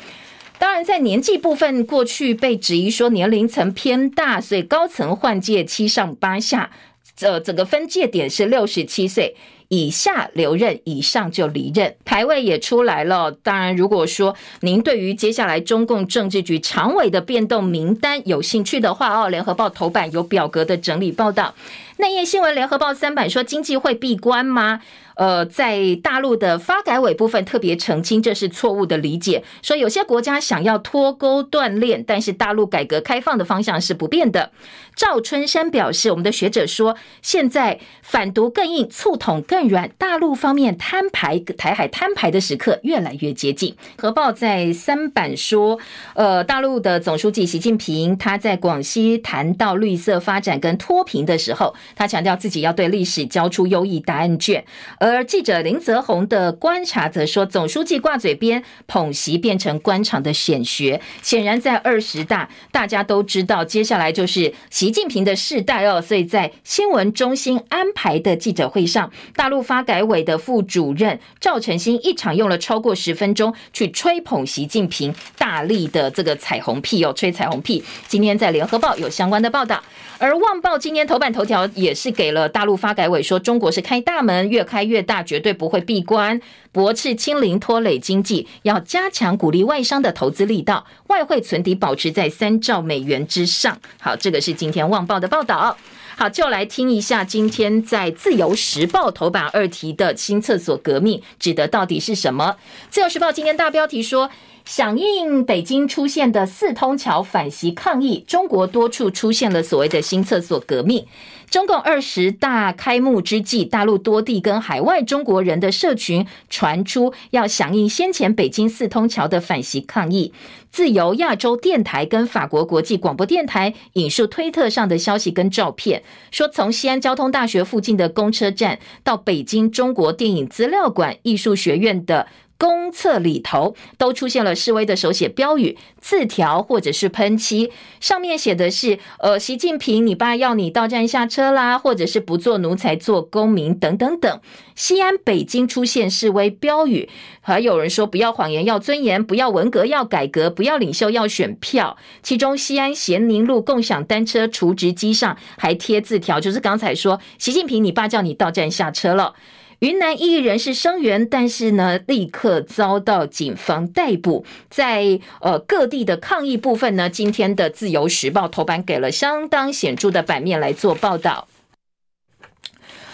[0.62, 6.70] 当然，在年纪部分，过去被质疑说年龄层偏大，所以高层换届七上八下，
[7.16, 9.36] 这整个分界点是六十七岁
[9.70, 11.96] 以下留任，以上就离任。
[12.06, 13.32] 排位也出来了。
[13.32, 21.56] 当然，如果说您对于接下来中共政治局常委的变动名单有兴趣的话，哦，联合报头版有表格的整理报道。
[22.02, 24.82] 内页新闻，联合报三版说经济会闭关吗？
[25.16, 29.44] 呃，在大陆的发改委部分特别澄清，这是错误的理解。
[29.62, 34.52] 说有些国家想要脱钩断链，但是大陆改革开放的方向是不变的。
[34.96, 43.76] 赵春山表示，我们的学者说，现在反独更硬，促统更软，大陆方面摊牌，台海摊牌的时刻越来越接近。
[43.98, 45.78] 合报在三版说，
[46.16, 54.64] 呃，大陆的总书记习近平他在广西谈到绿色发展跟脱贫的时候，他强调自己要对历史交出优异答案卷，
[55.00, 55.22] 而。
[55.32, 61.00] 记者林泽宏的观察则说，总书记挂嘴边捧习变成官场的显学。
[61.22, 66.02] 显然，在二十大，大家都知道接下来就是习近平的世代哦。
[66.02, 77.82] 所以在新闻中心安排的记者会上，大陆发改委的副主任赵晨星一场用了超过十分钟去吹捧习近平，大力的这个彩虹屁哦，吹彩虹屁。
[78.08, 79.82] 今天在联合报有相关的报道。
[80.22, 86.40] 而《旺报》今天头版头条也是给了大陆发改委说，中国是开大门，越开越大，绝对不会闭关，
[86.72, 93.80] 驳斥清零拖累经济，要加强鼓励外商的投资力道，外汇存底保持在三兆美元之上。
[94.00, 95.76] 好，这个是今天《旺报》的报道。
[96.16, 102.58] 好，就来听一下今天在《自由时报》头版二题的新厕所革命指的到底是什么？
[102.92, 104.30] 《自由时报》今天大标题说。
[104.66, 111.06] 响应北京出现的四通桥反袭抗议，中国多处出现了所谓的新厕所革命。
[111.50, 120.32] 中共二十大开幕之际，大陆多地跟海外中国人的社群传出要响应先前北京四通桥的反袭抗议。
[120.72, 132.28] 自由亚洲电台跟法国国际广播电台引述推特上的消息跟照片，说从西安交通大学附近的公车站到北京中国电影资料馆艺术学院的。
[132.62, 144.40] 公厕里头都出现了示威的手写标语、字条或者是喷漆，上面写的是“呃，习近平，你爸要你到站下车啦”，或者是“不做奴才，做公民”等等等。
[144.76, 151.98] 西安、北京出现示威标语，还有人说“不要谎言，要尊严；不要文革，要改革；不要领袖，要选票”。
[152.22, 159.34] 其中，西安咸宁路共享单车储值机上还贴字条，就是刚才说“习近平，你爸叫你到站下车了”。
[159.82, 164.46] 云南异议人士声援，但是呢，立刻遭到警方逮捕。
[164.70, 171.48] 在呃各地的抗议部分呢，今天的《自由时报》头版给了相当显著的版面来做报道。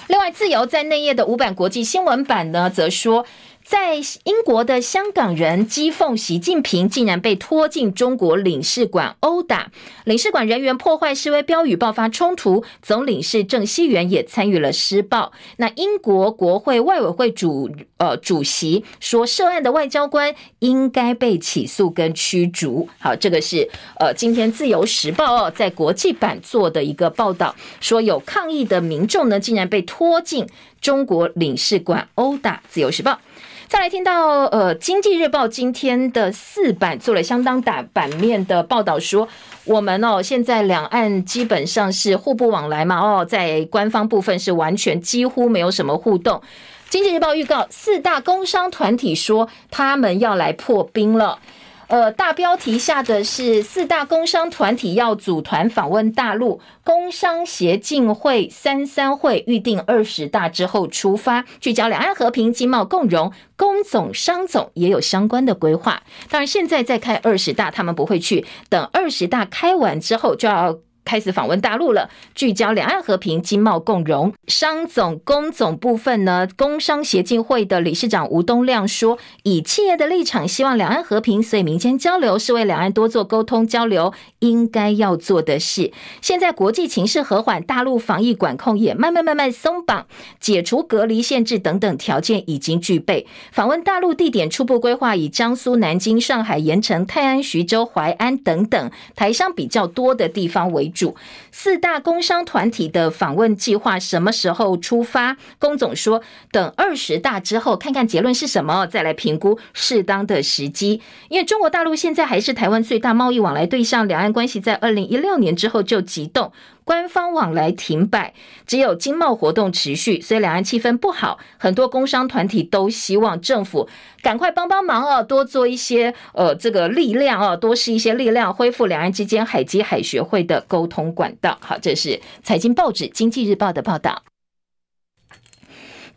[0.09, 3.25] 另外，《自由》在内页的五版国际新闻版呢，则说。
[3.67, 9.69] 在英国的香港人讥讽习近平竟然被拖进中国领事馆殴打，
[10.05, 15.33] 领事馆人员破坏示威标语，爆发冲突，总领事郑熙元也参与了施暴。
[15.57, 22.87] 那英国国会外委会主呃主席说，涉案的外交官应该被起诉跟驱逐。
[22.99, 30.47] 好，这个是呃今天自由时报哦在国际版做的一个报道，说有抗议的民众呢，竟然被拖进
[30.79, 32.63] 中国领事馆殴打。
[32.69, 33.19] 自由时报。
[33.67, 39.27] 再来听到，呃，《经济日报》今天的四版做了相当大版面的报道，说
[39.65, 46.37] 我们哦，现在两岸基本上是互不往来嘛，哦，在官方部分是完全几乎没有什么互动。
[46.89, 51.39] 《经济日报》预告，四大工商团体说他们要来破冰了。
[51.87, 66.03] 呃，大标题下的是四大工商团体要组团访问大陆，工商协进会三三会预定二十大之后出发，聚焦两岸和平、经贸共荣，工总商总也有相关的规划。
[66.29, 70.79] 当然，现在在开二十大，他们不会去，等二十大开完之后就要。
[71.07, 74.33] 开始访问大陆了，聚焦两岸和平、经贸共荣。
[74.45, 85.93] 商总、工总部分呢，工商协进会的理事长吴东亮说，以企业的立场，希望两岸和平，所以民间交流是为两岸多做沟通交流应该要做的事。
[86.21, 90.07] 现在国际情势和缓，大陆防疫管控也慢慢慢慢松绑，
[90.41, 93.25] 解除隔离限制等等条件已经具备。
[93.53, 100.91] 访问大陆地点初步规划以江苏南京、上海盐城、泰安、徐州、淮安等等台商比较多的地方为。
[100.97, 101.15] 主
[101.51, 105.37] 四大工商团体的访问计划什么时候出发？
[105.59, 111.01] 龚总说，等二十大之后看看结论是什么，再来评估适当的时机。
[111.29, 116.51] 因为中国大陆现在还是台湾最大贸易往来对象，两岸关系在二零一六年之后就急动。
[116.87, 118.33] 官方往来停摆，
[118.65, 121.37] 只有经贸活动持续，所以两岸气氛不好。
[121.57, 123.89] 很多工商团体都希望政府
[124.21, 131.57] 赶快帮帮忙哦，多做一些呃这个力量哦，多施一些力量，恢复两岸之间海基海学会的沟通管道。
[131.59, 134.23] 好，这是财经报纸《经济日报》的报道。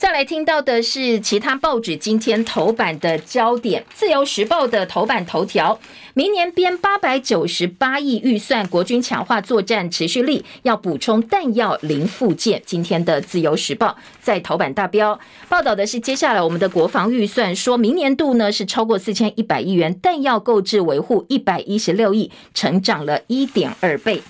[0.01, 5.79] 再来听到的是其他报纸今天头版的焦点，《自由时报》的头版头条：
[6.15, 12.63] 明年编八百九十八亿预算，国军强化作战持续力，要补充弹药零附件。
[12.65, 13.89] 今天的《自由时报》
[14.23, 15.21] 在头版大标
[15.51, 24.23] 报道的是，接下来我们的国防预算，说明年度呢是超过四千一百亿元，弹药购置维护一百一十六亿，成长了一点二倍。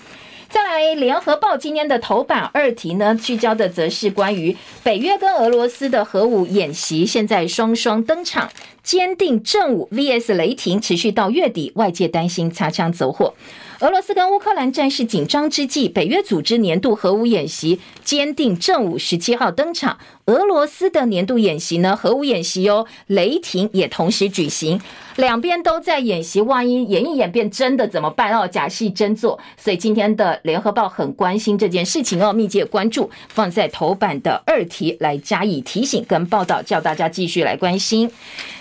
[0.51, 8.51] 再来，《联合报》今天的头版二题呢，聚焦的则是关于北约跟俄罗斯的核武演习，现在双双登场，
[8.83, 13.33] 坚定正午 VS 雷霆，持续到月底，外界担心擦枪走火。
[13.79, 19.97] 俄罗斯跟乌克兰战事紧张之际，北约组织年度核武演习，坚定正午十七号登场。
[20.25, 24.79] 俄罗斯的年度演习呢，核武演习哦，雷霆也同时举行，
[25.15, 28.47] 两边都在演习，万一演一演变真的怎么办哦？
[28.47, 38.11] 假戏真做，所以今天的联合报很关心这件事情哦，密切关注，放在头版的二题来加以提醒跟报道，叫大家继续来关心。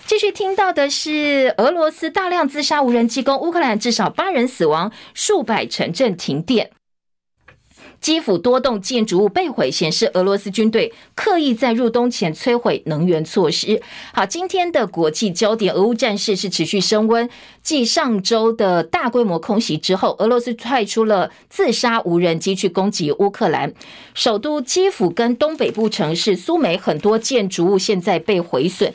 [0.06, 6.70] 继续听到的是，俄罗斯大量自杀无人机攻乌克兰，至少八人死亡，数百城镇停电。
[8.00, 13.80] 基辅多栋建筑物被毁，显示俄罗斯军队刻意在入冬前摧毁能源措施。
[14.12, 17.28] 好，今天的国际焦点，俄乌战事是持续升温。
[17.62, 23.72] 继上周的大规模空袭之后，俄罗斯派出了自杀无人机去攻击乌克兰
[24.14, 28.94] 首都基辅跟东北部城市苏梅，很多建筑物现在被毁损。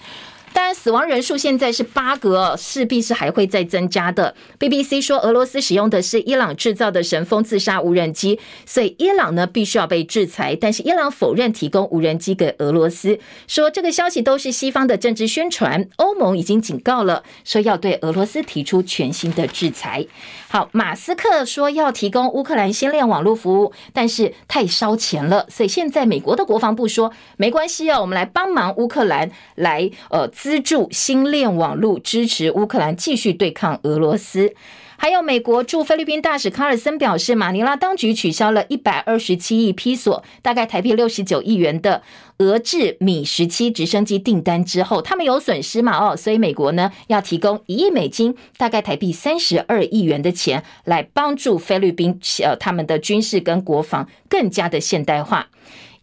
[0.56, 4.34] 当然，死亡人数现在是八个，势必是还会再增加的。
[4.58, 10.58] BBC 说，俄罗斯使用的是伊朗制造的神风自杀无人机，所以伊朗呢必须要被制裁。
[10.60, 15.90] 但是伊朗否认提供无人机给俄罗斯，说这个消息都是西方的政治宣传。
[15.98, 20.08] 欧盟已经警告了，说要对俄罗斯提出全新的制裁。
[20.48, 30.26] 好，马斯克说要提供乌克兰先链网络服务，但是太烧钱了，所以现在美国的国防部说没关系哦，我们来帮忙乌克兰来呃。
[30.46, 34.54] 资助新链网络，支持乌克兰继续对抗俄罗斯。
[34.96, 42.04] 还有美国驻菲律宾大使卡尔森表示，马尼拉当局取消了一百二十七亿披索，大概台币六十九亿元的
[42.38, 45.98] 俄制米十七直升机订单之后，他们有损失嘛？
[45.98, 55.48] 哦，所以美国呢要提供一亿美金，大概台币三十二亿元的钱，来帮助菲律宾呃他们的军事跟国防更加的现代化。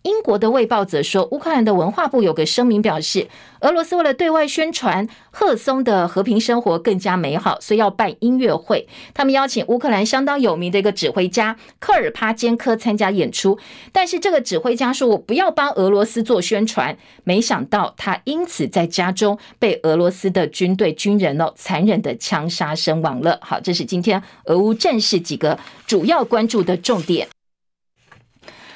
[0.03, 3.29] 英国的《卫报》则说，乌克兰的文化部有个声明表示，
[3.61, 8.89] 俄罗斯为了对外宣传赫松的和平生活更加美好，所以要办音乐会。
[9.15, 13.57] 他们邀请乌克兰相当有名的一个指挥家科尔帕坚科参加演出，
[13.93, 23.39] 但是这个指挥家说：“我不要帮俄罗斯做宣传。”没想到他因此在家中被俄罗斯的军队军人哦残忍的枪杀身亡了。
[23.41, 27.29] 好，这是今天俄乌战事几个主要关注的重点。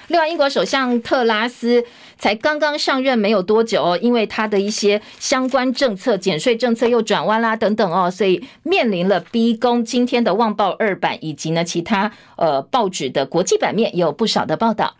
[0.08, 1.84] 另外，英国首相特拉斯
[2.16, 9.84] 才刚刚上任没有多久哦，因为他的一些相关政策、减税政策又转弯啦等等哦，所以面临了逼宫。
[9.84, 14.96] 今天的《旺报》二版以及呢其他呃报纸的国际版面也有不少的报道。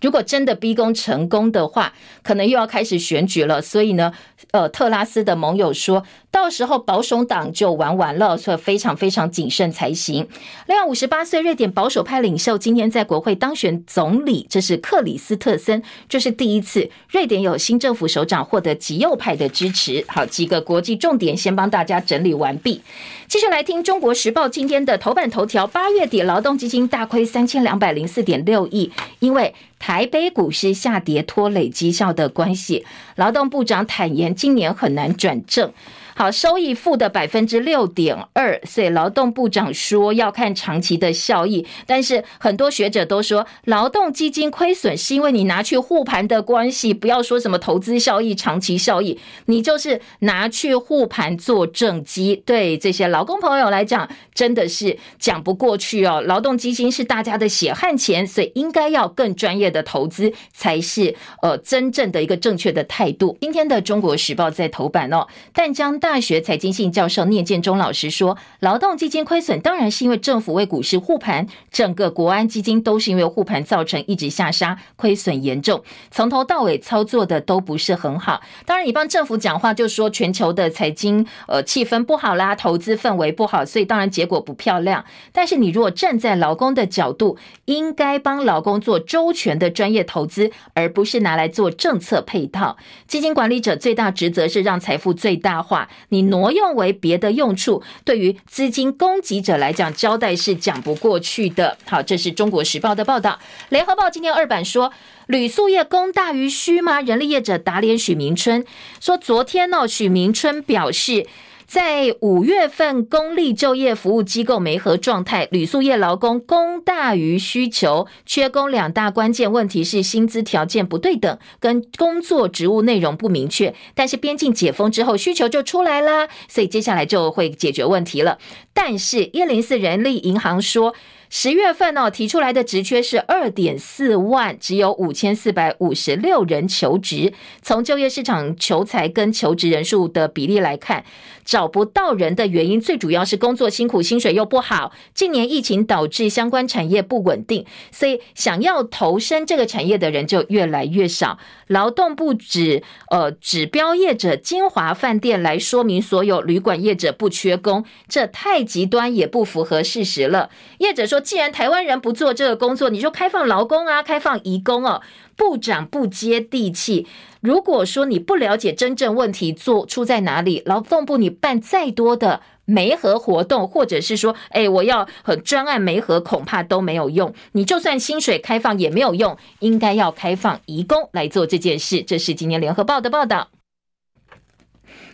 [0.00, 3.60] 如果真的逼宫成功的话，可能又要开始选举了。
[3.62, 4.12] 所以呢，
[4.52, 6.04] 呃，特拉斯的盟友说。
[6.34, 10.26] 到时候保守党就玩完了，所以非常非常谨慎才行。
[10.66, 20.04] 另外，五十八岁瑞典保守派领袖今天在国会当选总理，这是克里斯特森，这是第一次瑞典有新政府首长获得极右派的支持。
[20.08, 22.82] 好，几个国际重点先帮大家整理完毕，
[23.28, 32.84] 继续来听《中国时报》今天的头版头条：八月底劳动基金大亏三千两百零四点六亿，因为台北股市下跌拖累绩效的关系。
[33.14, 35.72] 劳动部长坦言，今年很难转正。
[36.16, 52.40] 好，收益负的百分之六点二，所以劳动部长说要看长期的效益，但是很多学者都说劳动基金亏损是因为你拿去护盘的关系，不要说什么投资效益、长期效益，你就是拿去护盘做政绩。
[52.46, 56.22] 对这些劳工朋友来讲，真的是讲不过去哦。
[56.24, 63.36] 劳动基金是大家的血汗钱，所以应该要更专业的投资才是呃真正的一个正确的态度。
[63.40, 65.98] 今天的《中国时报》在头版哦，但将。
[66.04, 78.42] 大学财经系教授聂建中老师说：“劳动基金亏损当然是因为政府为股市护盘，整个国安基金都是因为护盘造成一直下杀，亏损严重，从头到尾操作的都不是很好。
[78.66, 85.02] 当然，你帮政府讲话就说全球的财经呃气氛不好啦，投资氛围不好，所以当然结果不漂亮。
[85.32, 92.76] 但是你如果站在劳工的角度，应该帮劳工做周全的专业投资，而不是拿来做政策配套。
[93.08, 101.76] 基金管理者最大职责是让财富最大化。”你挪用为别的用处，对于资金供给者来讲，交代是讲不过去的。
[101.86, 103.38] 好，这是中国时报的报道。
[103.68, 104.92] 联合报今天二版说，
[105.26, 107.00] 旅宿业供大于需吗？
[107.00, 108.64] 人力业者打脸许明春
[109.00, 111.26] 说，昨天呢，许明春表示。
[111.74, 123.74] 在五月份，公立就业服务机构没合状态，旅宿业劳工供大于需求，缺工两大关键问题是薪资条件不对等，跟工作职务内容不明确。
[123.92, 128.38] 但是边境解封之后，需求就出来啦，所以接下来就会解决问题了。
[128.72, 130.94] 但是一零四人力银行说。
[131.30, 137.32] 十月份哦，提出来的职缺是二点四万，只有五千四百五十六人求职。
[137.60, 141.04] 从就业市场求才跟求职人数的比例来看，
[141.44, 144.92] 找不到人的原因最主要是工作辛苦，薪水又不好。
[145.12, 151.38] 近年疫情导致相关产业不稳定，所以想要投身这个产业的人就越来越少。
[151.66, 160.50] 劳动部指呃指标业者金华饭店来说明所有旅馆业者不缺工，这太极端也不符合事实了。
[160.78, 161.20] 业者说。
[161.24, 165.00] 既然台湾人不做这个工作，你就开放劳工啊，开放移工哦。
[165.36, 167.06] 部长不接地气。
[167.40, 177.34] 如果说你不了解真正问题做出在哪里，劳动部你办再多的媒合活动，或者是说，哎，我要很专案媒合，恐怕都没有用。
[177.52, 182.02] 你就算薪水开放也没有用，应该要开放移工来做这件事。
[182.02, 183.53] 这是今年联合报的报道。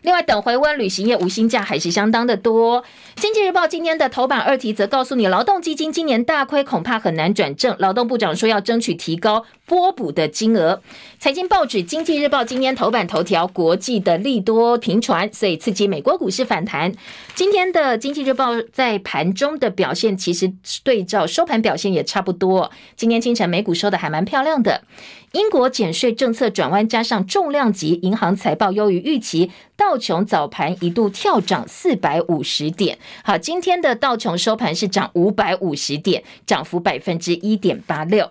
[0.03, 2.83] 另外，等回温，旅行业无薪假还是相当的多。
[3.17, 7.77] 经济日报今天的头版二题则告诉你，劳动基金今年大亏，恐怕很难转正。
[7.79, 10.81] 劳动部长说要争取提高拨补的金额。
[11.19, 16.93] 财经报纸经济日报今天头版头条，国际的利多频传，所以刺激美国股市反弹。
[17.35, 20.53] 今天的经济日报在盘中的表现，其实
[20.85, 22.71] 对照收盘表现也差不多。
[22.97, 24.83] 今天清晨美股收的还蛮漂亮的。
[25.33, 32.99] 英国减税政策转弯，加上重量级银行财报优于预期，道琼早盘一度跳涨四百五十点。
[33.25, 38.31] 好，今天的道琼收盘是涨五百五十点，涨幅百分之一点八六。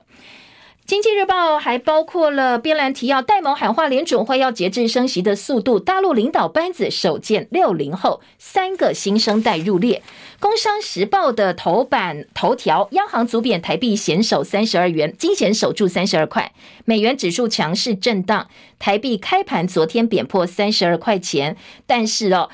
[0.89, 5.79] 经济日报还包括了编栏提要，戴盟喊话联准会要节制升息的速度。
[5.79, 10.01] 大陆领导班子首见六零后三个新生代入列。
[10.39, 16.51] 工商时报的头版头条，央行阻贬台币险守三十二元，金险守住三十二块。
[16.85, 18.47] 美元指数强势震荡，
[18.79, 22.49] 台币开盘昨天贬破三十二块钱，但是哦。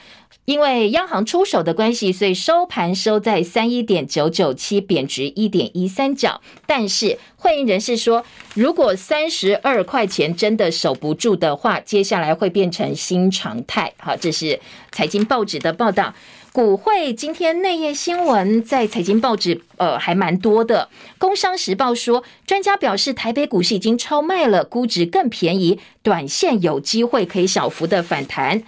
[0.46, 6.40] 因为央行出手的关系，所以收盘收在三一点九九七，贬值一点一三角。
[6.68, 8.24] 但是会员人士说，
[8.54, 13.94] 如果三十二块钱真的守不住的话，接下来会变成新常态。
[13.98, 14.60] 好，这是
[14.92, 16.14] 财经报纸的报道。
[16.52, 20.88] 股会今天内页新闻在财经报纸呃还蛮多的。
[21.18, 28.64] 工商时报说，专家表示台北股市已经超卖了，估值更便宜，短线有机会可以小幅的反弹。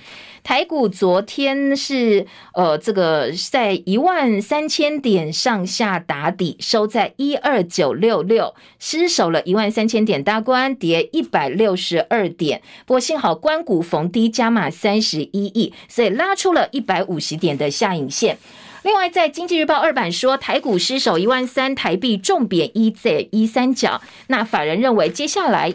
[0.47, 12.61] 台股昨天是呃，这个在一万三千点上下打底，收在一二九六六，失守了一万三千点大关，跌一百六十二点。
[12.85, 18.37] 不过幸好关谷逢低加码三十一亿，所以拉出了一百五十点的下影线。
[18.83, 24.01] 另外，在经济日报二版说，台股失守一万三，台币重贬一点一三角。
[24.27, 25.73] 那法人认为，接下来。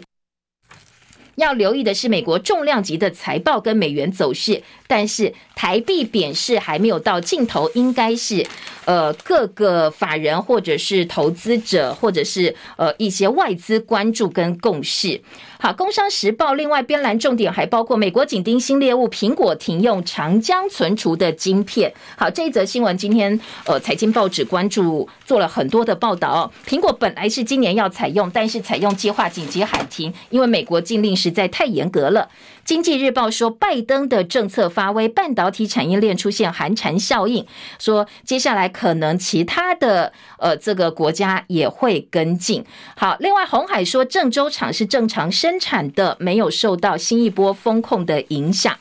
[1.35, 8.45] 要留意的是美国重量级的财报跟美元走势，但是台币贬势还没有到尽头，应该是
[8.85, 15.21] 呃各个法人或者是投资者或者是呃一些外资关注跟共识。
[15.63, 21.89] 好，工商时报另外编栏重点还包括美国紧盯新猎物，苹果停用长江存储的晶片。
[22.17, 26.51] 好，这一则新闻今天呃财经报纸关注做了很多的报道哦。
[26.67, 32.27] 苹果本来是今年要采用，但是采用计划紧急喊停，因为美国禁令实在太严格了。
[32.65, 37.45] 经济日报说，拜登的政策发威，半导体产业链出现寒蝉效应，
[37.77, 42.63] 说接下来可能其他的呃这个国家也会跟进。
[42.95, 48.73] 好，另外红海说，郑州厂是正常生产的，没有受到新一波风控的影响。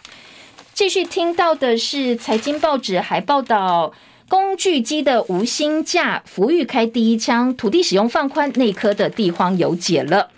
[0.73, 3.93] 继续听到的是财经报纸还报道，
[4.29, 10.31] 工具机的无薪假，福裕开第一枪，土地使用放宽，内科的地荒有解了。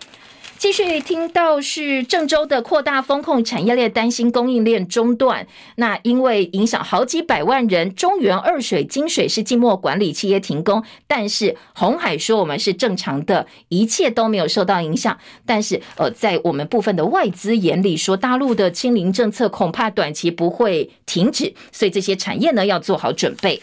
[0.58, 5.46] 继续听到是郑州的扩大风控产业链，担心供应链中断。
[5.76, 15.18] 那因为影响好几百万人，中原二水、金水是静默管理企业停工，但是红海说我们是正常的，一切都没有受到影响。
[15.44, 23.60] 但是呃，在我们部分的外资眼里说，大陆的清零政策恐怕短期不会停止，所以这些产业呢要做好准备。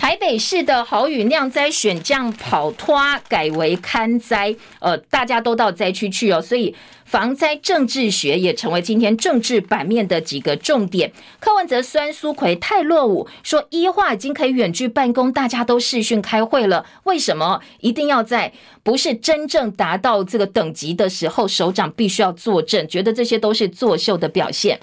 [0.00, 2.98] 台北市的豪雨酿灾选将跑脱
[3.28, 6.74] 改为看灾，呃，大家都到灾区去哦，所以
[7.04, 11.12] 防灾政治学也成为今天政治版面的几个重点。
[11.38, 22.88] 柯文哲酸苏奎太落伍，说医化已经可以远距办公，大家都视讯开会了，为什么一定要在不是真正达到这个等级的时候，首长必须要坐镇？
[22.88, 24.80] 觉得这些都是作秀的表现。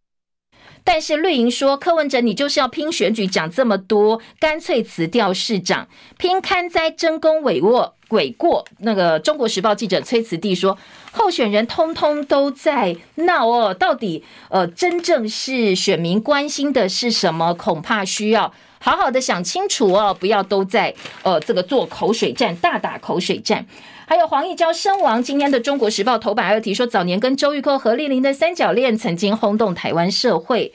[0.87, 5.85] 但是绿营说，柯文哲你就是要拼选举，讲这么多，干脆辞掉市长，
[6.17, 8.65] 拼勘灾争功诿过诿过。
[8.79, 10.77] 那个中国时报记者崔慈弟说，
[11.11, 17.53] 候选人通通都在闹哦，到底呃真正是选民关心的是什么？
[17.53, 23.65] 恐怕需要好好的想清楚哦，不要都在呃这个做口水战，大打口水战。
[24.09, 30.73] 还有黄义交身亡，今天的《中国时报》头版二题说，早年跟周玉蔻、何丽玲的三角恋曾经轰动台湾社会。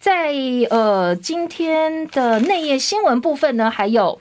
[0.00, 0.32] 在
[0.70, 4.18] 呃今天的内页新闻部分呢，还有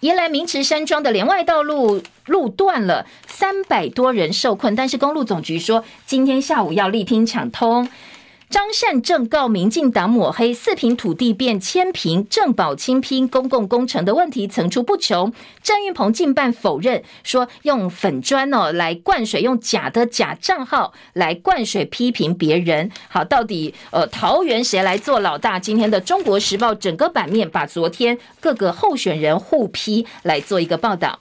[0.00, 7.88] 宜兰明池山庄的连外道路路断了，三百多人受困，但是公路总局说，今天下午要力拼抢通。
[8.52, 15.32] 张善政告民进党抹黑，四坪土地变千坪，郑宝清拼公共工程的问题层出不穷。
[15.62, 22.90] 郑运鹏近半否认，说用粉砖哦来灌水，用假的假账号来灌水批评别人。
[23.08, 25.58] 好，到底呃桃园谁来做老大？
[25.58, 31.18] 今天的中国时报整个版面把昨天各个候选人互批来做一个报道。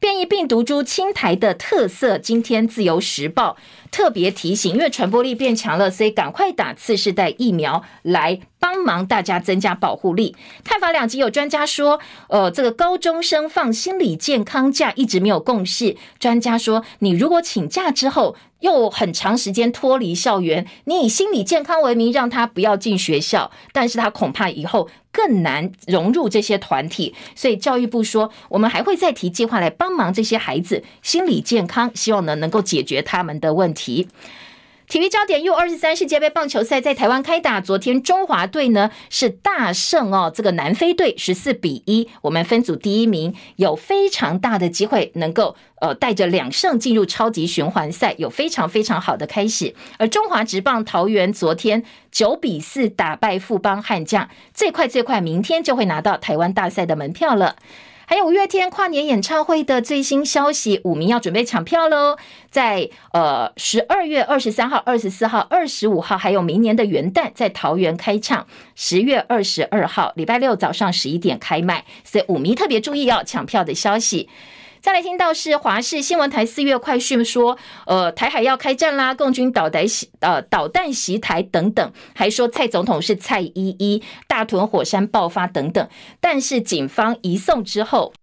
[0.00, 3.58] 变异病毒株青苔的特色，今天自由时报
[3.90, 10.34] 特别提醒，因为传播力变强了，所以赶快打次世代疫苗来帮忙大家增加保护力。
[10.64, 15.94] 看法两集，有专家说，呃，这个高中生放心理健康假一直没有共识。
[16.18, 27.14] 专家说，你如果请假之后，又很长时间脱离校园，你以心理健康为名让他不要进学校，但是他恐怕以后更难融入这些团体。
[27.34, 34.08] 所以教育部说，我们还会再提计划来帮忙这些孩子心理健康，希望呢能够解决他们的问题。
[34.90, 49.72] 体育焦点 U 二十三世界杯棒球赛在台湾开打，昨天中华队呢是大胜哦，这个南非队十四比一，我们分组第一名，有非常大的机会能够呃带着两胜进入超级循环赛，有非常非常好的开始。
[49.96, 57.54] 而中华职棒桃园昨天九比四打败富邦悍将，最快最快明天就会拿到台湾大赛的门票了。
[58.10, 62.16] 还有五月天跨年演唱会的最新消息，五名要准备抢票喽！
[62.50, 68.44] 在呃十二月二十三号、二十四号、二十五号，还有明年的元旦，在桃园开唱。
[68.74, 74.28] 十月二十二号礼拜六早上十一点开卖，所以五迷特别注意要抢票的消息。
[74.82, 85.86] 再来听到是华视新闻台四月快讯说，呃，台海要开战啦，共军导弹袭呃导弹袭台等等，还说蔡总统是蔡依依，大屯火山爆发等等。
[86.18, 88.14] 但是警方移送之后，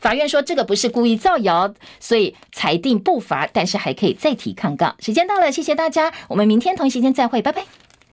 [0.00, 4.96] 法院说这个不是故意造谣，所以裁定不罚，但是还可以再提抗告。
[4.98, 7.85] 时间到了，谢谢大家，我们明天同一时间再会，拜拜。